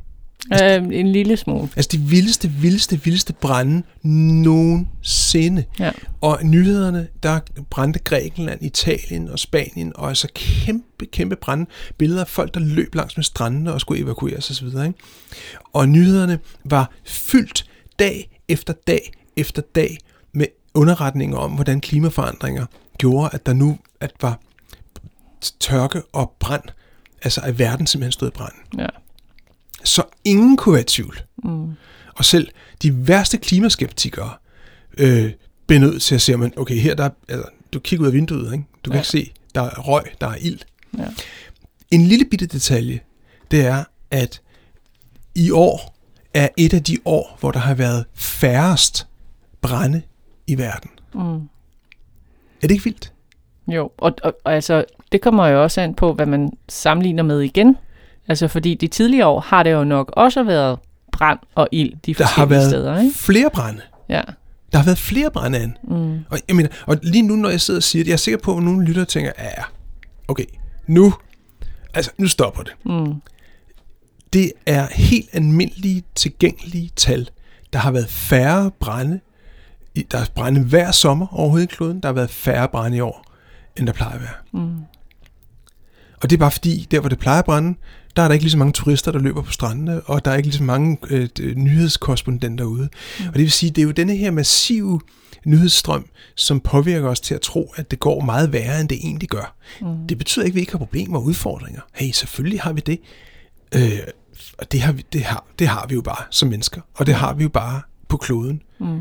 Øh, 0.52 0.98
en 0.98 1.12
lille 1.12 1.36
smule. 1.36 1.68
Altså 1.76 1.88
de 1.92 1.98
vildeste, 1.98 2.48
vildeste, 2.48 3.04
vildeste 3.04 3.32
brænde 3.32 3.82
nogensinde. 4.02 5.64
Ja. 5.78 5.90
Og 6.20 6.38
nyhederne, 6.42 7.08
der 7.22 7.40
brændte 7.70 7.98
Grækenland, 7.98 8.62
Italien 8.62 9.28
og 9.28 9.38
Spanien, 9.38 9.92
og 9.94 10.08
altså 10.08 10.28
kæmpe, 10.34 11.06
kæmpe 11.06 11.36
brænde. 11.36 11.66
Billeder 11.98 12.20
af 12.20 12.28
folk, 12.28 12.54
der 12.54 12.60
løb 12.60 12.94
langs 12.94 13.16
med 13.16 13.24
strandene 13.24 13.72
og 13.72 13.80
skulle 13.80 14.02
evakueres 14.02 14.50
osv. 14.50 14.66
Ikke? 14.66 14.92
Og 15.72 15.88
nyhederne 15.88 16.38
var 16.64 16.92
fyldt 17.04 17.64
dag 17.98 18.40
efter 18.48 18.72
dag 18.86 19.12
efter 19.38 19.62
dag 19.74 19.98
med 20.32 20.46
underretninger 20.74 21.36
om, 21.38 21.52
hvordan 21.52 21.80
klimaforandringer 21.80 22.66
gjorde, 22.98 23.30
at 23.32 23.46
der 23.46 23.52
nu 23.52 23.78
at 24.00 24.12
var 24.20 24.40
tørke 25.60 26.02
og 26.12 26.36
brand. 26.40 26.62
Altså 27.22 27.40
at 27.40 27.58
verden 27.58 27.86
simpelthen 27.86 28.12
stod 28.12 28.28
i 28.28 28.30
brand. 28.30 28.52
Ja. 28.78 28.86
Så 29.84 30.02
ingen 30.24 30.56
kunne 30.56 30.72
være 30.72 30.82
i 30.82 30.84
tvivl. 30.86 31.22
Mm. 31.44 31.72
Og 32.16 32.24
selv 32.24 32.48
de 32.82 33.08
værste 33.08 33.38
klimaskeptikere 33.38 34.30
øh, 34.98 35.32
bliver 35.66 35.80
nødt 35.80 36.02
til 36.02 36.14
at 36.14 36.20
se, 36.20 36.32
at 36.32 36.52
okay, 36.58 36.74
her 36.78 36.94
der, 36.94 37.04
er- 37.04 37.10
altså, 37.28 37.48
du 37.72 37.78
kigger 37.80 38.02
ud 38.02 38.06
af 38.06 38.12
vinduet, 38.14 38.52
ikke? 38.52 38.64
du 38.84 38.90
kan 38.90 38.92
Ja. 38.96 38.98
ikke 39.00 39.08
se, 39.08 39.32
der 39.54 39.62
er 39.62 39.80
røg, 39.80 40.02
der 40.20 40.26
er 40.26 40.36
ild. 40.40 40.58
Ja. 40.98 41.04
En 41.90 42.06
lille 42.06 42.24
bitte 42.24 42.46
detalje, 42.46 43.00
det 43.50 43.66
er, 43.66 43.84
at 44.10 44.40
i 45.34 45.50
år 45.50 45.96
er 46.34 46.48
et 46.56 46.74
af 46.74 46.82
de 46.84 46.98
år, 47.04 47.36
hvor 47.40 47.50
der 47.50 47.58
har 47.60 47.74
været 47.74 48.04
færrest 48.14 49.06
brænde 49.60 50.02
i 50.46 50.58
verden. 50.58 50.90
Mm. 51.14 51.34
Er 52.62 52.66
det 52.66 52.70
ikke 52.70 52.84
vildt? 52.84 53.12
Jo, 53.68 53.90
og, 53.98 54.14
og, 54.22 54.34
og 54.44 54.54
altså, 54.54 54.84
det 55.12 55.20
kommer 55.20 55.46
jo 55.46 55.62
også 55.62 55.80
an 55.80 55.94
på, 55.94 56.12
hvad 56.12 56.26
man 56.26 56.50
sammenligner 56.68 57.22
med 57.22 57.40
igen. 57.40 57.76
Altså, 58.28 58.48
fordi 58.48 58.74
de 58.74 58.86
tidligere 58.86 59.26
år 59.26 59.40
har 59.40 59.62
det 59.62 59.72
jo 59.72 59.84
nok 59.84 60.12
også 60.16 60.42
været 60.42 60.78
brand 61.12 61.38
og 61.54 61.68
ild 61.72 61.94
de 62.06 62.14
Der 62.14 62.24
har 62.24 62.28
forskellige 62.28 62.50
været 62.50 62.70
steder, 62.70 63.00
ikke? 63.00 63.14
flere 63.14 63.50
brænde. 63.50 63.80
Ja. 64.08 64.22
Der 64.72 64.78
har 64.78 64.84
været 64.84 64.98
flere 64.98 65.30
brænde 65.30 65.58
an. 65.58 65.76
Mm. 65.84 66.24
Og, 66.30 66.38
jeg 66.48 66.56
mener, 66.56 66.68
og 66.86 66.98
lige 67.02 67.22
nu, 67.22 67.36
når 67.36 67.48
jeg 67.48 67.60
sidder 67.60 67.78
og 67.78 67.82
siger 67.82 68.04
det, 68.04 68.08
jeg 68.08 68.12
er 68.12 68.18
sikker 68.18 68.38
på, 68.38 68.56
at 68.56 68.62
nogle 68.62 68.84
lytter 68.84 69.04
tænker, 69.04 69.32
ja, 69.38 69.62
okay, 70.28 70.44
nu, 70.86 71.14
altså, 71.94 72.10
nu 72.18 72.28
stopper 72.28 72.62
det. 72.62 72.72
Mm. 72.84 73.14
Det 74.32 74.52
er 74.66 74.86
helt 74.90 75.28
almindelige, 75.32 76.02
tilgængelige 76.14 76.90
tal. 76.96 77.30
Der 77.72 77.78
har 77.78 77.90
været 77.90 78.08
færre 78.08 78.70
brænde. 78.80 79.20
Der 80.10 80.18
er 80.18 80.24
brænde 80.34 80.60
hver 80.64 80.90
sommer 80.90 81.26
over 81.38 81.50
hovedkloden. 81.50 82.00
Der 82.00 82.08
har 82.08 82.12
været 82.12 82.30
færre 82.30 82.68
brænde 82.68 82.96
i 82.96 83.00
år, 83.00 83.24
end 83.76 83.86
der 83.86 83.92
plejer 83.92 84.14
at 84.14 84.20
være. 84.20 84.62
Mm. 84.62 84.76
Og 86.22 86.30
det 86.30 86.36
er 86.36 86.38
bare 86.38 86.50
fordi, 86.50 86.86
der 86.90 87.00
hvor 87.00 87.08
det 87.08 87.18
plejer 87.18 87.38
at 87.38 87.44
brænde, 87.44 87.78
der 88.16 88.22
er 88.22 88.28
der 88.28 88.32
ikke 88.32 88.44
lige 88.44 88.50
så 88.50 88.58
mange 88.58 88.72
turister, 88.72 89.12
der 89.12 89.18
løber 89.18 89.42
på 89.42 89.52
strandene, 89.52 90.00
og 90.00 90.24
der 90.24 90.30
er 90.30 90.36
ikke 90.36 90.46
lige 90.46 90.58
så 90.58 90.62
mange 90.62 90.98
øh, 91.10 91.28
nyhedskorrespondenter 91.56 92.64
ude. 92.64 92.88
Mm. 93.20 93.26
Og 93.26 93.34
det 93.34 93.42
vil 93.42 93.52
sige, 93.52 93.70
det 93.70 93.82
er 93.82 93.86
jo 93.86 93.90
denne 93.90 94.16
her 94.16 94.30
massive 94.30 95.00
nyhedsstrøm, 95.44 96.06
som 96.34 96.60
påvirker 96.60 97.08
os 97.08 97.20
til 97.20 97.34
at 97.34 97.40
tro, 97.40 97.72
at 97.76 97.90
det 97.90 97.98
går 97.98 98.20
meget 98.20 98.52
værre, 98.52 98.80
end 98.80 98.88
det 98.88 98.98
egentlig 98.98 99.28
gør. 99.28 99.56
Mm. 99.80 100.06
Det 100.08 100.18
betyder 100.18 100.44
ikke, 100.44 100.52
at 100.52 100.56
vi 100.56 100.60
ikke 100.60 100.72
har 100.72 100.78
problemer 100.78 101.18
og 101.18 101.24
udfordringer. 101.24 101.80
Hey, 101.94 102.10
selvfølgelig 102.10 102.60
har 102.60 102.72
vi 102.72 102.80
det. 102.80 103.00
Øh, 103.74 103.98
og 104.58 104.72
det 104.72 104.80
har, 104.80 104.92
vi, 104.92 105.04
det, 105.12 105.24
har, 105.24 105.44
det 105.58 105.68
har 105.68 105.86
vi 105.86 105.94
jo 105.94 106.02
bare 106.02 106.24
som 106.30 106.48
mennesker, 106.48 106.80
og 106.94 107.06
det 107.06 107.14
har 107.14 107.34
vi 107.34 107.42
jo 107.42 107.48
bare 107.48 107.80
på 108.08 108.16
kloden. 108.16 108.62
Mm. 108.78 109.00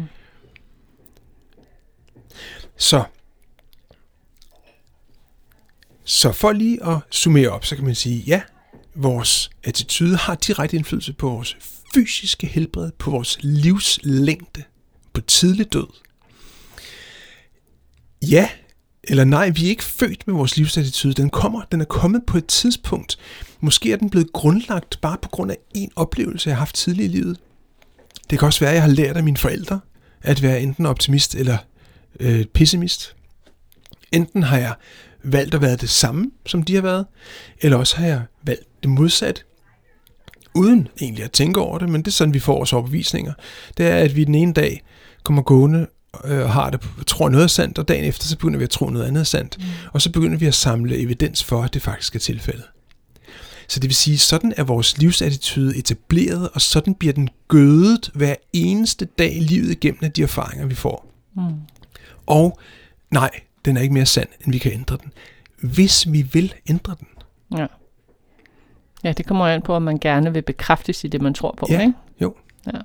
Så, 2.78 3.04
så 6.04 6.32
for 6.32 6.52
lige 6.52 6.86
at 6.86 6.98
summere 7.12 7.50
op, 7.50 7.66
så 7.66 7.76
kan 7.76 7.86
man 7.86 7.96
sige, 7.96 8.24
ja, 8.28 8.42
vores 8.96 9.50
attitude 9.64 10.18
har 10.18 10.36
direkte 10.36 10.78
indflydelse 10.78 11.14
på 11.14 11.30
vores 11.30 11.58
fysiske 11.94 12.48
helbred, 12.48 12.92
på 12.92 13.12
vores 13.12 13.38
livslængde, 13.42 14.64
på 15.14 15.22
tidlig 15.22 15.74
død. 15.74 15.88
Ja, 18.22 18.50
eller 19.04 19.24
nej, 19.24 19.50
vi 19.50 19.66
er 19.66 19.70
ikke 19.70 19.84
født 19.84 20.28
med 20.28 20.36
vores 20.36 20.58
livsattitude. 20.58 21.14
Den 21.14 21.30
kommer, 21.30 21.62
den 21.72 21.82
er 21.82 21.86
kommet 21.86 22.26
på 22.28 22.38
et 22.38 22.48
tidspunkt. 22.48 23.18
Måske 23.60 23.92
er 23.92 23.98
den 23.98 24.10
blevet 24.10 24.34
grundlagt 24.34 25.02
bare 25.02 25.18
på 25.22 25.30
grund 25.30 25.52
af 25.52 25.58
en 25.76 25.92
oplevelse, 25.96 26.50
jeg 26.50 26.56
har 26.56 26.60
haft 26.60 26.76
tidligere 26.76 27.10
i 27.10 27.12
livet. 27.12 27.40
Det 28.30 28.40
kan 28.40 28.46
også 28.46 28.60
være, 28.60 28.70
at 28.70 28.76
jeg 28.76 28.84
har 28.84 28.90
lært 28.90 29.18
af 29.18 29.24
mine 29.24 29.38
forældre 29.38 29.80
at 30.22 30.42
være 30.42 30.62
enten 30.62 30.86
optimist 30.86 31.36
eller 31.36 31.58
øh, 32.20 32.46
pessimist. 32.46 33.16
Enten 34.12 34.44
har 34.44 34.58
jeg 34.58 34.74
valgt 35.24 35.56
at 35.56 35.62
være 35.62 35.76
det 35.76 35.90
samme, 35.90 36.32
som 36.46 36.64
de 36.64 36.76
har 36.76 36.82
været, 36.82 37.06
eller 37.62 37.78
også 37.78 37.98
har 37.98 38.08
jeg 38.08 38.22
valgt 38.44 38.84
det 38.84 38.90
modsatte, 38.90 39.42
uden 40.54 40.88
egentlig 41.02 41.24
at 41.24 41.32
tænke 41.32 41.62
over 41.62 41.78
det, 41.78 41.90
men 41.90 42.02
det 42.02 42.08
er 42.08 42.12
sådan, 42.12 42.34
vi 42.34 42.40
får 42.40 42.56
vores 42.56 42.74
overbevisninger. 42.74 43.34
Det 43.78 43.88
er, 43.88 43.96
at 43.96 44.16
vi 44.16 44.24
den 44.24 44.36
ene 44.36 44.54
dag 44.54 44.84
kommer 45.24 45.42
gående 45.42 45.88
øh, 46.26 46.40
og 46.40 46.54
har 46.54 46.70
det, 46.70 46.82
tror 47.08 47.30
noget 47.30 47.44
er 47.44 47.48
sandt, 47.48 47.78
og 47.78 47.88
dagen 47.88 48.06
efter, 48.06 48.26
så 48.26 48.38
begynder 48.38 48.58
vi 48.58 48.64
at 48.64 48.70
tro 48.70 48.90
noget 48.90 49.06
andet 49.06 49.22
er 49.22 49.26
sandt. 49.26 49.58
Mm. 49.60 49.66
Og 49.94 50.02
så 50.02 50.12
begynder 50.12 50.38
vi 50.38 50.46
at 50.46 50.54
samle 50.54 50.98
evidens 50.98 51.44
for, 51.44 51.64
at 51.64 51.74
det 51.74 51.82
faktisk 51.82 52.16
er 52.16 52.20
tilfældet. 52.20 52.66
Så 53.68 53.80
det 53.80 53.88
vil 53.88 53.96
sige, 53.96 54.18
sådan 54.18 54.54
er 54.58 54.64
vores 54.64 54.98
livsattitude 54.98 55.78
etableret, 55.78 56.50
og 56.54 56.62
sådan 56.62 56.96
bliver 56.96 57.14
den 57.14 57.30
gødet 57.48 58.12
hver 58.14 58.36
eneste 58.54 59.06
dag 59.06 59.38
livet 59.42 59.72
igennem 59.72 60.00
af 60.02 60.12
de 60.12 60.24
erfaringer, 60.24 60.66
vi 60.66 60.76
får. 60.76 61.14
Mm. 61.36 61.44
Og 62.28 62.60
nej, 63.12 63.30
den 63.66 63.78
er 63.78 63.82
ikke 63.82 63.94
mere 63.94 64.06
sand, 64.06 64.28
end 64.46 64.54
vi 64.54 64.58
kan 64.58 64.72
ændre 64.72 64.98
den. 65.04 65.14
Hvis 65.72 66.12
vi 66.12 66.22
vil 66.22 66.54
ændre 66.70 66.96
den. 67.00 67.08
Ja. 67.60 67.68
Ja, 69.04 69.12
det 69.12 69.26
kommer 69.26 69.46
an 69.46 69.62
på, 69.62 69.74
om 69.74 69.82
man 69.82 69.98
gerne 70.00 70.34
vil 70.34 70.42
bekræftes 70.42 71.04
i 71.04 71.08
det, 71.08 71.22
man 71.22 71.34
tror 71.34 71.56
på, 71.58 71.66
Ja, 71.70 71.82
ikke? 71.82 71.94
jo. 72.22 72.36
Ja. 72.66 72.80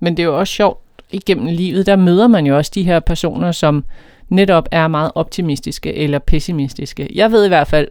Men 0.00 0.16
det 0.16 0.22
er 0.22 0.26
jo 0.26 0.38
også 0.38 0.54
sjovt, 0.54 0.80
igennem 1.10 1.46
livet, 1.46 1.86
der 1.86 1.96
møder 1.96 2.26
man 2.28 2.46
jo 2.46 2.56
også 2.56 2.70
de 2.74 2.82
her 2.82 3.00
personer, 3.00 3.52
som 3.52 3.84
netop 4.28 4.68
er 4.70 4.88
meget 4.88 5.12
optimistiske 5.14 5.94
eller 5.94 6.18
pessimistiske. 6.18 7.08
Jeg 7.14 7.32
ved 7.32 7.44
i 7.44 7.48
hvert 7.48 7.68
fald, 7.68 7.88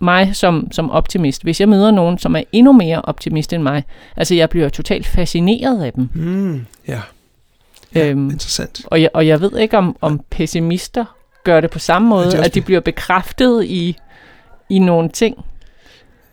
mig 0.00 0.36
som, 0.36 0.68
som 0.72 0.90
optimist, 0.90 1.42
hvis 1.42 1.60
jeg 1.60 1.68
møder 1.68 1.90
nogen, 1.90 2.18
som 2.18 2.36
er 2.36 2.42
endnu 2.52 2.72
mere 2.72 3.02
optimist 3.02 3.52
end 3.52 3.62
mig, 3.62 3.84
altså 4.16 4.34
jeg 4.34 4.50
bliver 4.50 4.68
totalt 4.68 5.06
fascineret 5.06 5.82
af 5.84 5.92
dem. 5.92 6.08
Mm, 6.14 6.66
ja, 6.88 7.00
ja 7.94 8.08
Øhm, 8.10 8.30
interessant. 8.30 8.80
og, 8.86 9.02
jeg, 9.02 9.10
og 9.14 9.26
jeg 9.26 9.40
ved 9.40 9.58
ikke, 9.58 9.78
om, 9.78 9.96
om 10.00 10.20
pessimister 10.30 11.04
gør 11.44 11.60
det 11.60 11.70
på 11.70 11.78
samme 11.78 12.08
måde, 12.08 12.44
at 12.44 12.54
de 12.54 12.60
bliver 12.60 12.80
bekræftet 12.80 13.64
i, 13.64 13.96
i 14.68 14.78
nogle 14.78 15.08
ting. 15.08 15.36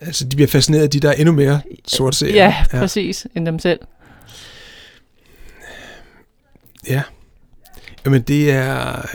Altså, 0.01 0.25
de 0.25 0.35
bliver 0.35 0.47
fascineret 0.47 0.83
af 0.83 0.89
de, 0.89 0.99
der 0.99 1.09
er 1.09 1.13
endnu 1.13 1.31
mere 1.31 1.61
sorte 1.87 2.17
serier. 2.17 2.35
Ja, 2.35 2.55
ja, 2.73 2.79
præcis, 2.79 3.27
end 3.35 3.45
dem 3.45 3.59
selv. 3.59 3.79
Ja. 6.89 7.01
Jamen, 8.05 8.21
det 8.21 8.51
er... 8.51 9.05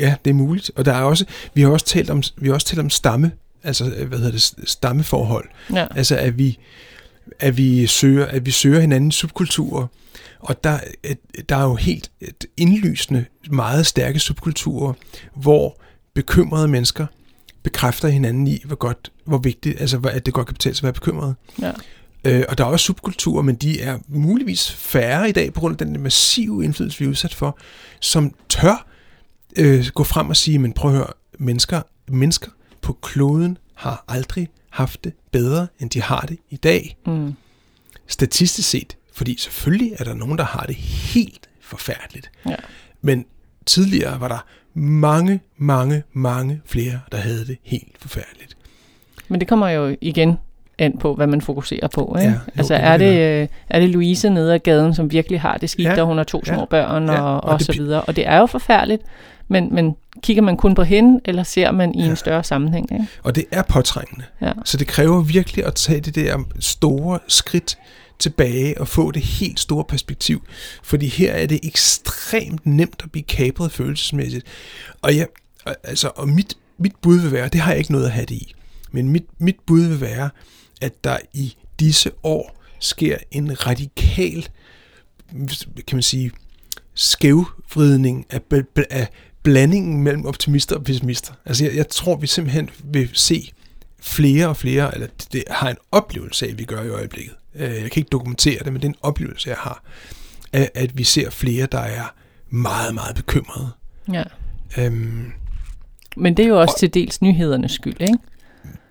Ja, 0.00 0.14
det 0.24 0.30
er 0.30 0.34
muligt. 0.34 0.70
Og 0.76 0.84
der 0.84 0.92
er 0.92 1.02
også, 1.02 1.24
vi 1.54 1.62
har 1.62 1.68
også 1.68 1.86
talt 1.86 2.10
om, 2.10 2.22
vi 2.36 2.48
har 2.48 2.54
også 2.54 2.66
talt 2.66 2.80
om 2.80 2.90
stamme, 2.90 3.32
altså, 3.62 3.92
øh, 3.96 4.08
hvad 4.08 4.18
hedder 4.18 4.32
det, 4.32 4.68
stammeforhold. 4.70 5.48
Ja. 5.74 5.86
Altså, 5.96 6.16
at 6.16 6.38
vi, 6.38 6.58
at 7.40 7.56
vi 7.56 7.86
søger, 7.86 8.26
at 8.26 8.46
vi 8.46 8.50
søger 8.50 8.80
hinandens 8.80 9.14
subkulturer. 9.14 9.86
Og 10.40 10.64
der, 10.64 10.78
der 11.48 11.56
er 11.56 11.62
jo 11.62 11.74
helt 11.74 12.10
indlysende 12.56 13.24
meget 13.50 13.86
stærke 13.86 14.18
subkulturer, 14.18 14.92
hvor 15.34 15.76
bekymrede 16.14 16.68
mennesker 16.68 17.06
bekræfter 17.62 18.08
hinanden 18.08 18.46
i, 18.46 18.62
hvor 18.64 18.76
godt, 18.76 19.12
hvor 19.24 19.38
vigtigt, 19.38 19.80
altså 19.80 19.98
at 19.98 20.26
det 20.26 20.34
godt 20.34 20.46
kan 20.46 20.54
betale 20.54 20.74
sig 20.74 20.80
at 20.80 20.84
være 20.84 20.92
bekymret. 20.92 21.34
Ja. 21.62 21.72
Øh, 22.24 22.44
og 22.48 22.58
der 22.58 22.64
er 22.64 22.68
også 22.68 22.84
subkulturer, 22.84 23.42
men 23.42 23.54
de 23.54 23.80
er 23.80 23.98
muligvis 24.08 24.72
færre 24.72 25.28
i 25.28 25.32
dag 25.32 25.52
på 25.52 25.60
grund 25.60 25.80
af 25.80 25.86
den 25.86 26.00
massive 26.00 26.64
indflydelse, 26.64 26.98
vi 26.98 27.04
er 27.04 27.08
udsat 27.08 27.34
for, 27.34 27.58
som 28.00 28.34
tør 28.48 28.86
øh, 29.58 29.84
gå 29.94 30.04
frem 30.04 30.28
og 30.28 30.36
sige, 30.36 30.58
men 30.58 30.72
prøv 30.72 30.90
at 30.90 30.96
høre, 30.96 31.12
mennesker, 31.38 31.82
mennesker 32.08 32.50
på 32.82 32.92
kloden 32.92 33.58
har 33.74 34.04
aldrig 34.08 34.48
haft 34.70 35.04
det 35.04 35.12
bedre, 35.32 35.66
end 35.80 35.90
de 35.90 36.02
har 36.02 36.20
det 36.20 36.38
i 36.50 36.56
dag. 36.56 36.96
Mm. 37.06 37.34
Statistisk 38.06 38.68
set, 38.68 38.96
fordi 39.12 39.36
selvfølgelig 39.38 39.92
er 39.98 40.04
der 40.04 40.14
nogen, 40.14 40.38
der 40.38 40.44
har 40.44 40.64
det 40.66 40.74
helt 40.74 41.48
forfærdeligt. 41.60 42.30
Ja. 42.46 42.56
Men 43.00 43.24
tidligere 43.66 44.20
var 44.20 44.28
der 44.28 44.46
mange, 44.74 45.40
mange, 45.56 46.02
mange 46.12 46.60
flere, 46.64 47.00
der 47.12 47.18
havde 47.18 47.46
det 47.46 47.58
helt 47.62 47.98
forfærdeligt. 47.98 48.56
Men 49.28 49.40
det 49.40 49.48
kommer 49.48 49.68
jo 49.68 49.96
igen 50.00 50.36
an 50.78 50.98
på, 51.00 51.14
hvad 51.14 51.26
man 51.26 51.40
fokuserer 51.40 51.88
på. 51.88 52.16
Ikke? 52.18 52.28
Ja, 52.30 52.34
jo, 52.34 52.38
altså 52.56 52.74
det 52.74 52.84
er 52.84 52.96
det, 52.96 53.40
øh, 53.42 53.48
er 53.68 53.80
det 53.80 53.90
Louise 53.90 54.30
nede 54.30 54.54
ad 54.54 54.58
gaden, 54.58 54.94
som 54.94 55.12
virkelig 55.12 55.40
har 55.40 55.56
det 55.56 55.70
skidt, 55.70 55.88
Ja, 55.88 55.94
ja, 55.94 56.00
og 56.00 56.06
hun 56.06 56.16
har 56.16 56.24
to 56.24 56.44
små 56.44 56.58
ja, 56.58 56.64
børn 56.64 57.08
og, 57.08 57.14
ja, 57.16 57.22
og, 57.22 57.44
og 57.44 57.58
det 57.58 57.66
så 57.66 57.72
videre. 57.72 58.00
Og 58.00 58.16
det 58.16 58.26
er 58.26 58.38
jo 58.38 58.46
forfærdeligt, 58.46 59.02
men, 59.48 59.74
men 59.74 59.94
kigger 60.22 60.42
man 60.42 60.56
kun 60.56 60.74
på 60.74 60.82
hende, 60.82 61.20
eller 61.24 61.42
ser 61.42 61.70
man 61.70 61.94
i 61.94 62.02
Ja. 62.02 62.10
en 62.10 62.16
større 62.16 62.44
sammenhæng? 62.44 62.92
Ikke? 62.92 63.06
Og 63.22 63.34
det 63.34 63.44
er 63.50 63.62
påtrængende. 63.62 64.24
Ja. 64.40 64.52
Så 64.64 64.76
det 64.76 64.86
kræver 64.86 65.20
virkelig 65.20 65.64
at 65.64 65.74
tage 65.74 66.00
det 66.00 66.14
der 66.14 66.38
store 66.60 67.18
skridt 67.28 67.78
tilbage 68.18 68.80
og 68.80 68.88
få 68.88 69.10
det 69.10 69.22
helt 69.22 69.60
store 69.60 69.84
perspektiv. 69.84 70.42
Fordi 70.82 71.08
her 71.08 71.32
er 71.32 71.46
det 71.46 71.60
ekstremt 71.62 72.66
nemt 72.66 73.00
at 73.04 73.10
blive 73.12 73.24
kapret 73.24 73.72
følelsesmæssigt. 73.72 74.46
Og, 75.02 75.16
jeg, 75.16 75.26
altså, 75.84 76.10
og 76.16 76.28
mit, 76.28 76.54
mit 76.78 76.92
bud 77.02 77.18
vil 77.18 77.32
være, 77.32 77.48
det 77.48 77.60
har 77.60 77.70
jeg 77.70 77.78
ikke 77.78 77.92
noget 77.92 78.04
at 78.06 78.10
have 78.12 78.26
det 78.26 78.34
i, 78.34 78.54
men 78.92 79.08
mit, 79.08 79.24
mit 79.38 79.56
bud 79.66 79.80
vil 79.80 80.00
være, 80.00 80.30
at 80.80 81.04
der 81.04 81.18
i 81.32 81.56
disse 81.80 82.10
år 82.22 82.62
sker 82.80 83.16
en 83.30 83.66
radikal, 83.66 84.48
kan 85.86 85.96
man 85.96 86.02
sige, 86.02 86.30
skævvridning 86.94 88.26
af, 88.30 88.40
af 88.90 89.08
blandingen 89.42 90.02
mellem 90.02 90.26
optimister 90.26 90.76
og 90.76 90.84
pessimister. 90.84 91.32
Altså 91.44 91.64
jeg, 91.64 91.76
jeg 91.76 91.88
tror, 91.88 92.16
vi 92.16 92.26
simpelthen 92.26 92.70
vil 92.84 93.10
se 93.12 93.52
flere 94.00 94.48
og 94.48 94.56
flere, 94.56 94.94
eller 94.94 95.06
det 95.32 95.44
har 95.50 95.70
en 95.70 95.76
oplevelse 95.92 96.46
af, 96.46 96.58
vi 96.58 96.64
gør 96.64 96.82
i 96.82 96.88
øjeblikket. 96.88 97.34
Øh, 97.54 97.70
jeg 97.70 97.90
kan 97.90 98.00
ikke 98.00 98.10
dokumentere 98.12 98.58
det, 98.64 98.72
men 98.72 98.82
det 98.82 98.84
er 98.84 98.88
en 98.88 98.98
oplevelse, 99.02 99.48
jeg 99.48 99.56
har, 99.56 99.82
at, 100.52 100.70
at 100.74 100.98
vi 100.98 101.04
ser 101.04 101.30
flere, 101.30 101.66
der 101.72 101.78
er 101.78 102.14
meget, 102.50 102.94
meget 102.94 103.16
bekymrede. 103.16 103.70
Ja. 104.12 104.22
Øhm, 104.78 105.32
men 106.16 106.36
det 106.36 106.44
er 106.44 106.48
jo 106.48 106.60
også 106.60 106.74
og, 106.74 106.78
til 106.78 106.94
dels 106.94 107.22
nyhedernes 107.22 107.72
skyld, 107.72 108.00
ikke? 108.00 108.18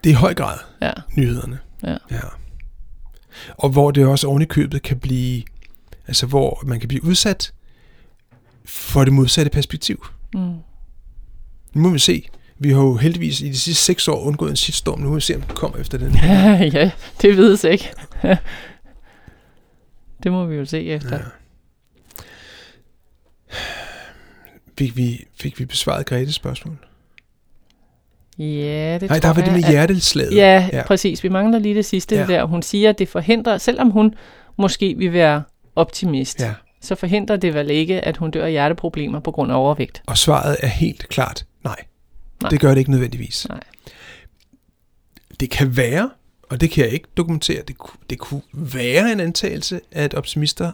Det 0.04 0.10
er 0.10 0.13
i 0.13 0.17
høj 0.17 0.34
grad 0.34 0.58
ja. 0.82 0.91
nyhederne. 1.15 1.60
Ja. 1.84 1.98
ja. 2.12 2.20
Og 3.58 3.70
hvor 3.70 3.92
det 3.92 4.06
også 4.06 4.28
oven 4.28 4.42
i 4.42 4.46
købet 4.46 4.82
kan 4.82 5.00
blive, 5.00 5.44
altså 6.08 6.26
hvor 6.26 6.63
man 6.66 6.80
kan 6.80 6.88
blive 6.88 7.04
udsat 7.04 7.54
for 8.66 9.04
det 9.04 9.13
modsatte 9.13 9.50
perspektiv. 9.50 10.06
Mm. 10.34 10.56
Nu 11.74 11.82
må 11.82 11.90
vi 11.90 12.00
se. 12.00 12.30
Vi 12.60 12.72
har 12.72 12.82
jo 12.82 12.96
heldigvis 12.96 13.42
i 13.42 13.50
de 13.50 13.60
sidste 13.60 13.84
seks 13.84 14.08
år 14.08 14.20
undgået 14.20 14.50
en 14.50 14.56
shitstorm. 14.56 15.00
Nu 15.00 15.10
må 15.10 15.16
vi 15.16 15.22
se, 15.22 15.36
om 15.36 15.42
den 15.42 15.56
kommer 15.56 15.78
efter 15.78 15.98
den. 15.98 16.12
ja, 16.74 16.92
det 17.22 17.38
vides 17.38 17.63
ikke. 17.63 17.94
det 20.24 20.32
må 20.32 20.46
vi 20.46 20.56
jo 20.56 20.66
se 20.66 20.86
efter. 20.86 21.18
Ja. 21.18 21.24
Fik 24.78 24.98
vi, 24.98 25.26
fik 25.40 25.60
vi 25.60 25.66
besvaret 25.66 26.06
Gretes 26.06 26.36
spørgsmål? 26.36 26.78
Ja, 28.38 28.97
det 29.02 29.10
Nej, 29.10 29.19
der 29.19 29.34
var 29.34 29.41
det 29.41 29.54
med 29.54 29.63
hjerteslaget. 29.69 30.36
Ja, 30.36 30.69
ja, 30.73 30.84
præcis. 30.84 31.23
Vi 31.23 31.30
mangler 31.30 31.60
lige 31.60 31.76
det 31.76 31.86
sidste 31.86 32.15
ja. 32.15 32.26
der. 32.26 32.43
Hun 32.43 32.62
siger, 32.62 32.89
at 32.89 33.00
det 33.00 33.10
forhindrer, 33.10 33.58
selvom 33.58 33.89
hun 33.89 34.15
måske 34.58 34.95
vil 34.97 35.13
være 35.13 35.43
optimist, 35.76 36.39
ja. 36.39 36.54
så 36.82 36.95
forhindrer 36.95 37.36
det 37.36 37.54
vel 37.54 37.69
ikke, 37.69 38.02
at 38.02 38.17
hun 38.17 38.32
dør 38.32 38.45
af 38.45 38.52
hjerteproblemer 38.52 39.19
på 39.19 39.32
grund 39.32 39.52
af 39.52 39.56
overvægt. 39.56 40.02
Og 40.06 40.17
svaret 40.17 40.58
er 40.60 40.67
helt 40.67 41.10
klart 41.10 41.45
nej. 41.63 41.76
nej. 42.41 42.50
Det 42.50 42.60
gør 42.60 42.69
det 42.69 42.78
ikke 42.78 42.91
nødvendigvis. 42.91 43.47
Nej. 43.50 43.60
Det 45.39 45.50
kan 45.50 45.78
være, 45.78 46.10
og 46.50 46.62
det 46.62 46.71
kan 46.71 46.84
jeg 46.84 46.93
ikke 46.93 47.08
dokumentere, 47.17 47.62
det, 47.67 47.76
det 48.10 48.19
kunne 48.19 48.41
være 48.54 49.12
en 49.12 49.19
antagelse, 49.19 49.82
at 49.91 50.13
optimister 50.13 50.71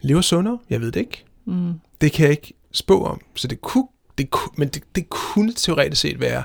lever 0.00 0.20
sundere. 0.20 0.58
Jeg 0.70 0.80
ved 0.80 0.92
det 0.92 1.00
ikke. 1.00 1.24
Mm. 1.44 1.80
Det 2.00 2.12
kan 2.12 2.22
jeg 2.22 2.30
ikke 2.30 2.52
spå 2.72 3.04
om. 3.04 3.20
Så 3.34 3.48
det 3.48 3.60
kunne, 3.60 3.88
det 4.18 4.30
kunne 4.30 4.50
men 4.56 4.68
det, 4.68 4.82
det 4.94 5.08
kunne 5.08 5.52
teoretisk 5.52 6.00
set 6.00 6.20
være... 6.20 6.42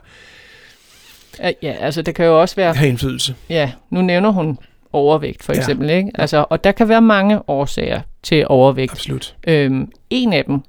Ja, 1.61 1.71
altså 1.71 2.01
det 2.01 2.15
kan 2.15 2.25
jo 2.25 2.41
også 2.41 2.55
være... 2.55 2.73
Have 2.73 2.89
indflydelse. 2.89 3.35
Ja, 3.49 3.71
nu 3.89 4.01
nævner 4.01 4.29
hun 4.29 4.57
overvægt 4.93 5.43
for 5.43 5.53
eksempel, 5.53 5.87
ja. 5.87 5.95
ikke? 5.95 6.11
Altså, 6.15 6.45
og 6.49 6.63
der 6.63 6.71
kan 6.71 6.89
være 6.89 7.01
mange 7.01 7.49
årsager 7.49 8.01
til 8.23 8.45
overvægt. 8.47 8.91
Absolut. 8.91 9.35
Øhm, 9.47 9.91
en 10.09 10.33
af 10.33 10.45
dem 10.45 10.59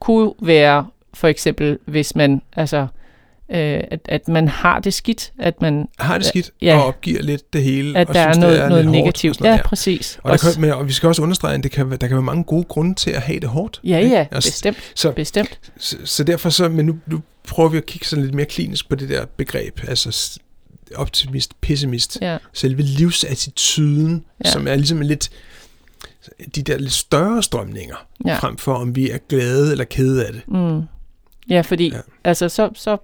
kunne 0.00 0.32
være 0.42 0.86
for 1.14 1.28
eksempel, 1.28 1.78
hvis 1.84 2.16
man 2.16 2.42
altså 2.56 2.86
øh, 3.50 3.80
at, 3.90 4.00
at 4.04 4.28
man 4.28 4.48
har 4.48 4.78
det 4.78 4.94
skidt. 4.94 5.32
At 5.38 5.62
man 5.62 5.88
har 5.98 6.18
det 6.18 6.26
skidt 6.26 6.50
ja, 6.62 6.76
og 6.76 6.86
opgiver 6.86 7.22
lidt 7.22 7.52
det 7.52 7.62
hele. 7.62 7.98
At 7.98 8.08
og 8.08 8.14
der 8.14 8.32
synes, 8.32 8.36
er 8.36 8.40
noget, 8.40 8.58
det 8.58 8.64
er 8.64 8.68
noget 8.68 8.86
negativt. 8.86 9.40
Noget, 9.40 9.52
ja, 9.52 9.56
ja, 9.56 9.62
præcis. 9.62 10.18
Og, 10.22 10.30
der 10.30 10.52
kan, 10.52 10.60
men, 10.60 10.70
og 10.70 10.88
vi 10.88 10.92
skal 10.92 11.06
også 11.06 11.22
understrege, 11.22 11.54
at 11.54 11.62
det 11.62 11.70
kan, 11.70 11.90
der 11.90 11.96
kan 11.96 12.10
være 12.10 12.22
mange 12.22 12.44
gode 12.44 12.64
grunde 12.64 12.94
til 12.94 13.10
at 13.10 13.22
have 13.22 13.40
det 13.40 13.48
hårdt. 13.48 13.80
Ja, 13.84 13.98
ikke? 13.98 14.16
ja, 14.16 14.26
altså, 14.30 14.50
bestemt. 14.50 14.92
Så, 14.94 15.12
bestemt. 15.12 15.58
Så, 15.76 15.96
så 16.04 16.24
derfor 16.24 16.50
så, 16.50 16.68
men 16.68 16.86
nu, 16.86 16.98
nu 17.06 17.20
prøver 17.48 17.68
vi 17.68 17.76
at 17.76 17.86
kigge 17.86 18.06
sådan 18.06 18.24
lidt 18.24 18.34
mere 18.34 18.46
klinisk 18.46 18.88
på 18.88 18.94
det 18.94 19.08
der 19.08 19.24
begreb, 19.36 19.80
altså 19.88 20.40
optimist, 20.94 21.60
pessimist, 21.60 22.18
ja. 22.20 22.38
selve 22.52 22.82
livsattituden, 22.82 24.24
ja. 24.44 24.50
som 24.50 24.68
er 24.68 24.74
ligesom 24.74 25.00
lidt 25.00 25.30
de 26.54 26.62
der 26.62 26.78
lidt 26.78 26.92
større 26.92 27.42
strømninger, 27.42 27.96
ja. 28.26 28.38
frem 28.38 28.56
for 28.56 28.74
om 28.74 28.96
vi 28.96 29.10
er 29.10 29.18
glade 29.28 29.72
eller 29.72 29.84
kede 29.84 30.26
af 30.26 30.32
det. 30.32 30.48
Mm. 30.48 30.82
Ja, 31.48 31.60
fordi 31.60 31.92
ja. 31.92 32.00
altså 32.24 32.48
så, 32.48 32.70
så 32.74 32.96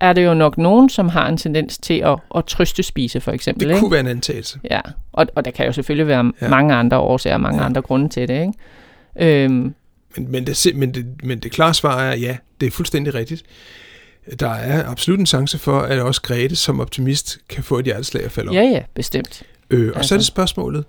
er 0.00 0.12
det 0.12 0.24
jo 0.24 0.34
nok 0.34 0.58
nogen, 0.58 0.88
som 0.88 1.08
har 1.08 1.28
en 1.28 1.36
tendens 1.36 1.78
til 1.78 1.94
at, 1.94 2.18
at 2.36 2.44
trøste 2.44 2.82
spise, 2.82 3.20
for 3.20 3.32
eksempel. 3.32 3.68
Det 3.68 3.74
ikke? 3.74 3.80
kunne 3.80 3.90
være 3.90 4.00
en 4.00 4.06
antagelse. 4.06 4.58
Ja, 4.70 4.80
og, 5.12 5.26
og 5.34 5.44
der 5.44 5.50
kan 5.50 5.66
jo 5.66 5.72
selvfølgelig 5.72 6.06
være 6.06 6.32
ja. 6.40 6.48
mange 6.48 6.74
andre 6.74 6.98
årsager, 6.98 7.36
mange 7.36 7.60
ja. 7.60 7.66
andre 7.66 7.82
grunde 7.82 8.08
til 8.08 8.28
det. 8.28 8.40
Ikke? 8.40 9.44
Øhm. 9.44 9.74
Men, 10.16 10.30
men, 10.30 10.46
det, 10.46 10.72
men, 10.74 10.94
det, 10.94 11.06
men 11.22 11.38
det 11.38 11.52
klare 11.52 11.74
svar 11.74 12.00
er, 12.00 12.16
ja, 12.16 12.36
det 12.60 12.66
er 12.66 12.70
fuldstændig 12.70 13.14
rigtigt. 13.14 13.42
Der 14.40 14.48
er 14.50 14.88
absolut 14.90 15.20
en 15.20 15.26
chance 15.26 15.58
for, 15.58 15.80
at 15.80 16.00
også 16.00 16.22
Grete 16.22 16.56
som 16.56 16.80
optimist 16.80 17.38
kan 17.48 17.64
få 17.64 17.78
et 17.78 17.84
hjerteslag 17.84 18.24
at 18.24 18.32
falde 18.32 18.48
om. 18.48 18.54
Ja, 18.54 18.62
ja, 18.62 18.82
bestemt. 18.94 19.42
Øh, 19.70 19.90
og 19.90 19.96
altså. 19.96 20.08
så 20.08 20.14
er 20.14 20.16
det 20.16 20.20
altså. 20.20 20.26
spørgsmålet. 20.26 20.84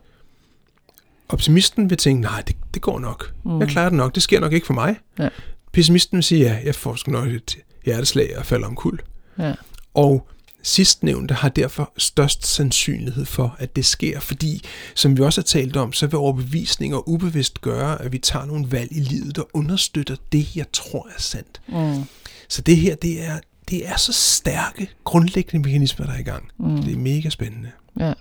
Optimisten 1.30 1.90
vil 1.90 1.98
tænke, 1.98 2.22
nej, 2.22 2.44
det, 2.48 2.56
det 2.74 2.82
går 2.82 3.00
nok. 3.00 3.32
Mm. 3.46 3.60
Jeg 3.60 3.68
klarer 3.68 3.90
det 3.90 3.98
nok. 3.98 4.16
Det 4.16 4.24
sker 4.24 4.40
nok 4.40 4.54
ikke 4.54 4.66
for 4.66 4.74
mig. 4.74 4.96
Ja. 5.20 5.30
Pessimisten 5.72 6.16
vil 6.16 6.24
sige, 6.24 6.42
ja, 6.42 6.58
jeg 6.66 6.76
får 6.76 6.96
sgu 6.96 7.12
nok 7.12 7.28
et 7.28 7.58
hjerteslag 7.88 8.38
og 8.38 8.46
falder 8.46 8.68
omkuld. 8.68 9.00
Ja. 9.40 9.54
Og 9.94 10.28
sidstnævnte 10.64 11.34
har 11.34 11.50
derfor 11.50 11.94
størst 11.98 12.48
sandsynlighed 12.48 13.26
for, 13.26 13.56
at 13.60 13.76
det 13.76 13.86
sker, 13.86 14.20
fordi, 14.20 14.62
som 14.96 15.18
vi 15.18 15.24
også 15.24 15.42
har 15.42 15.46
talt 15.46 15.78
om, 15.78 15.94
så 15.94 16.08
vil 16.08 16.18
overbevisning 16.18 16.96
og 16.96 17.10
ubevidst 17.10 17.62
gøre, 17.62 18.02
at 18.02 18.12
vi 18.12 18.18
tager 18.18 18.46
nogle 18.46 18.72
valg 18.72 18.92
i 18.92 19.00
livet, 19.00 19.36
der 19.36 19.44
understøtter 19.54 20.16
det, 20.32 20.56
jeg 20.56 20.66
tror 20.74 21.08
er 21.16 21.22
sandt. 21.22 21.62
Mm. 21.68 22.04
Så 22.50 22.62
det 22.62 22.78
her, 22.78 22.96
det 22.96 23.24
er, 23.24 23.40
det 23.70 23.88
er 23.88 23.98
så 23.98 24.14
stærke, 24.14 24.90
grundlæggende 25.04 25.68
mekanismer, 25.68 26.06
der 26.06 26.14
er 26.14 26.20
i 26.20 26.24
gang. 26.24 26.52
Mm. 26.58 26.82
Det 26.82 26.94
er 26.94 26.98
mega 26.98 27.30
spændende. 27.30 27.72
Ja. 28.00 28.14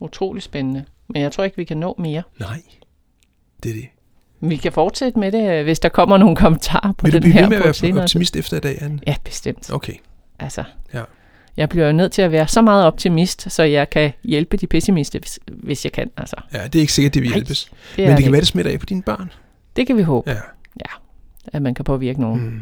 Utrolig 0.00 0.42
spændende. 0.42 0.84
Men 1.08 1.22
jeg 1.22 1.32
tror 1.32 1.44
ikke, 1.44 1.56
vi 1.56 1.64
kan 1.64 1.76
nå 1.76 1.94
mere. 1.98 2.22
Nej, 2.40 2.62
det 3.62 3.70
er 3.70 3.74
det. 3.74 3.88
Vi 4.40 4.56
kan 4.56 4.72
fortsætte 4.72 5.18
med 5.18 5.32
det, 5.32 5.64
hvis 5.64 5.80
der 5.80 5.88
kommer 5.88 6.16
nogle 6.16 6.36
kommentarer 6.36 6.92
på 6.92 7.06
Vil 7.06 7.12
den 7.12 7.22
her. 7.22 7.28
Vil 7.28 7.44
du 7.44 7.48
blive 7.48 7.62
med 7.62 7.68
at 7.68 7.94
være 7.94 8.02
optimist 8.02 8.36
efter 8.36 8.56
i 8.56 8.60
dag, 8.60 8.82
Anne? 8.82 8.98
Ja, 9.06 9.14
bestemt. 9.24 9.72
Okay. 9.72 9.92
Altså, 10.38 10.64
ja. 10.94 11.02
jeg 11.56 11.68
bliver 11.68 11.86
jo 11.86 11.92
nødt 11.92 12.12
til 12.12 12.22
at 12.22 12.32
være 12.32 12.48
så 12.48 12.62
meget 12.62 12.84
optimist, 12.84 13.52
så 13.52 13.62
jeg 13.62 13.90
kan 13.90 14.12
hjælpe 14.24 14.56
de 14.56 14.66
pessimister, 14.66 15.18
hvis, 15.18 15.38
hvis 15.46 15.84
jeg 15.84 15.92
kan. 15.92 16.10
Altså. 16.16 16.36
Ja, 16.52 16.64
det 16.64 16.74
er 16.74 16.80
ikke 16.80 16.92
sikkert, 16.92 17.14
det 17.14 17.22
vil 17.22 17.32
hjælpes. 17.32 17.64
Det 17.64 17.72
Men 17.98 18.08
det, 18.08 18.16
det 18.16 18.22
kan 18.24 18.32
være, 18.32 18.40
det 18.40 18.48
smitter 18.48 18.72
af 18.72 18.80
på 18.80 18.86
dine 18.86 19.02
børn. 19.02 19.32
Det 19.76 19.86
kan 19.86 19.96
vi 19.96 20.02
håbe. 20.02 20.30
Ja. 20.30 20.36
ja. 20.80 20.90
At 21.52 21.62
man 21.62 21.74
kan 21.74 21.84
påvirke 21.84 22.20
nogen. 22.20 22.44
Mm. 22.44 22.60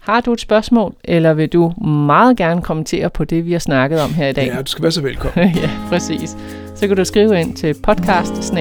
Har 0.00 0.20
du 0.20 0.32
et 0.32 0.40
spørgsmål, 0.40 0.94
eller 1.04 1.34
vil 1.34 1.48
du 1.48 1.70
meget 1.80 2.36
gerne 2.36 2.62
kommentere 2.62 3.10
på 3.10 3.24
det, 3.24 3.46
vi 3.46 3.52
har 3.52 3.58
snakket 3.58 4.00
om 4.00 4.14
her 4.14 4.28
i 4.28 4.32
dag? 4.32 4.46
Ja, 4.46 4.62
du 4.62 4.70
skal 4.70 4.82
være 4.82 4.92
så 4.92 5.02
velkommen. 5.02 5.54
ja, 5.64 5.70
præcis. 5.88 6.36
Så 6.74 6.88
kan 6.88 6.96
du 6.96 7.04
skrive 7.04 7.40
ind 7.40 7.56
til 7.56 7.74
podcast 7.82 8.52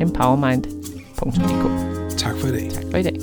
empowermind 0.00 0.83
www.empowermind.dk. 1.22 2.18
Tak 2.18 2.36
for 2.36 2.48
i 2.48 2.52
dag. 2.52 2.70
Tak 2.70 2.84
for 2.90 2.98
i 2.98 3.02
dag. 3.02 3.16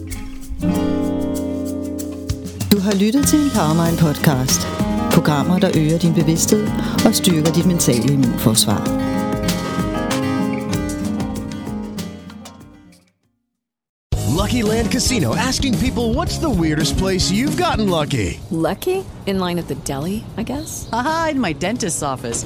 Du 2.72 2.80
har 2.80 2.92
lyttet 3.06 3.28
til 3.28 3.40
Empowermind 3.44 3.98
podcast. 3.98 4.68
Programmer, 5.12 5.60
der 5.60 5.72
øger 5.78 5.98
din 5.98 6.14
bevidsthed 6.14 6.68
og 7.06 7.16
styrker 7.16 7.52
dit 7.52 7.66
mentale 7.66 8.14
immunforsvar. 8.14 9.12
Lucky 14.38 14.62
Land 14.64 14.92
Casino 14.92 15.36
asking 15.36 15.78
people 15.80 16.14
what's 16.14 16.38
the 16.38 16.50
weirdest 16.50 16.98
place 16.98 17.32
you've 17.32 17.58
gotten 17.58 17.90
lucky? 17.90 18.40
Lucky? 18.50 19.04
In 19.28 19.40
line 19.40 19.60
at 19.60 19.68
the 19.68 19.76
deli, 19.76 20.24
I 20.38 20.44
guess? 20.44 20.90
Aha, 20.92 21.30
in 21.32 21.40
my 21.40 21.54
dentist's 21.54 22.04
office. 22.04 22.46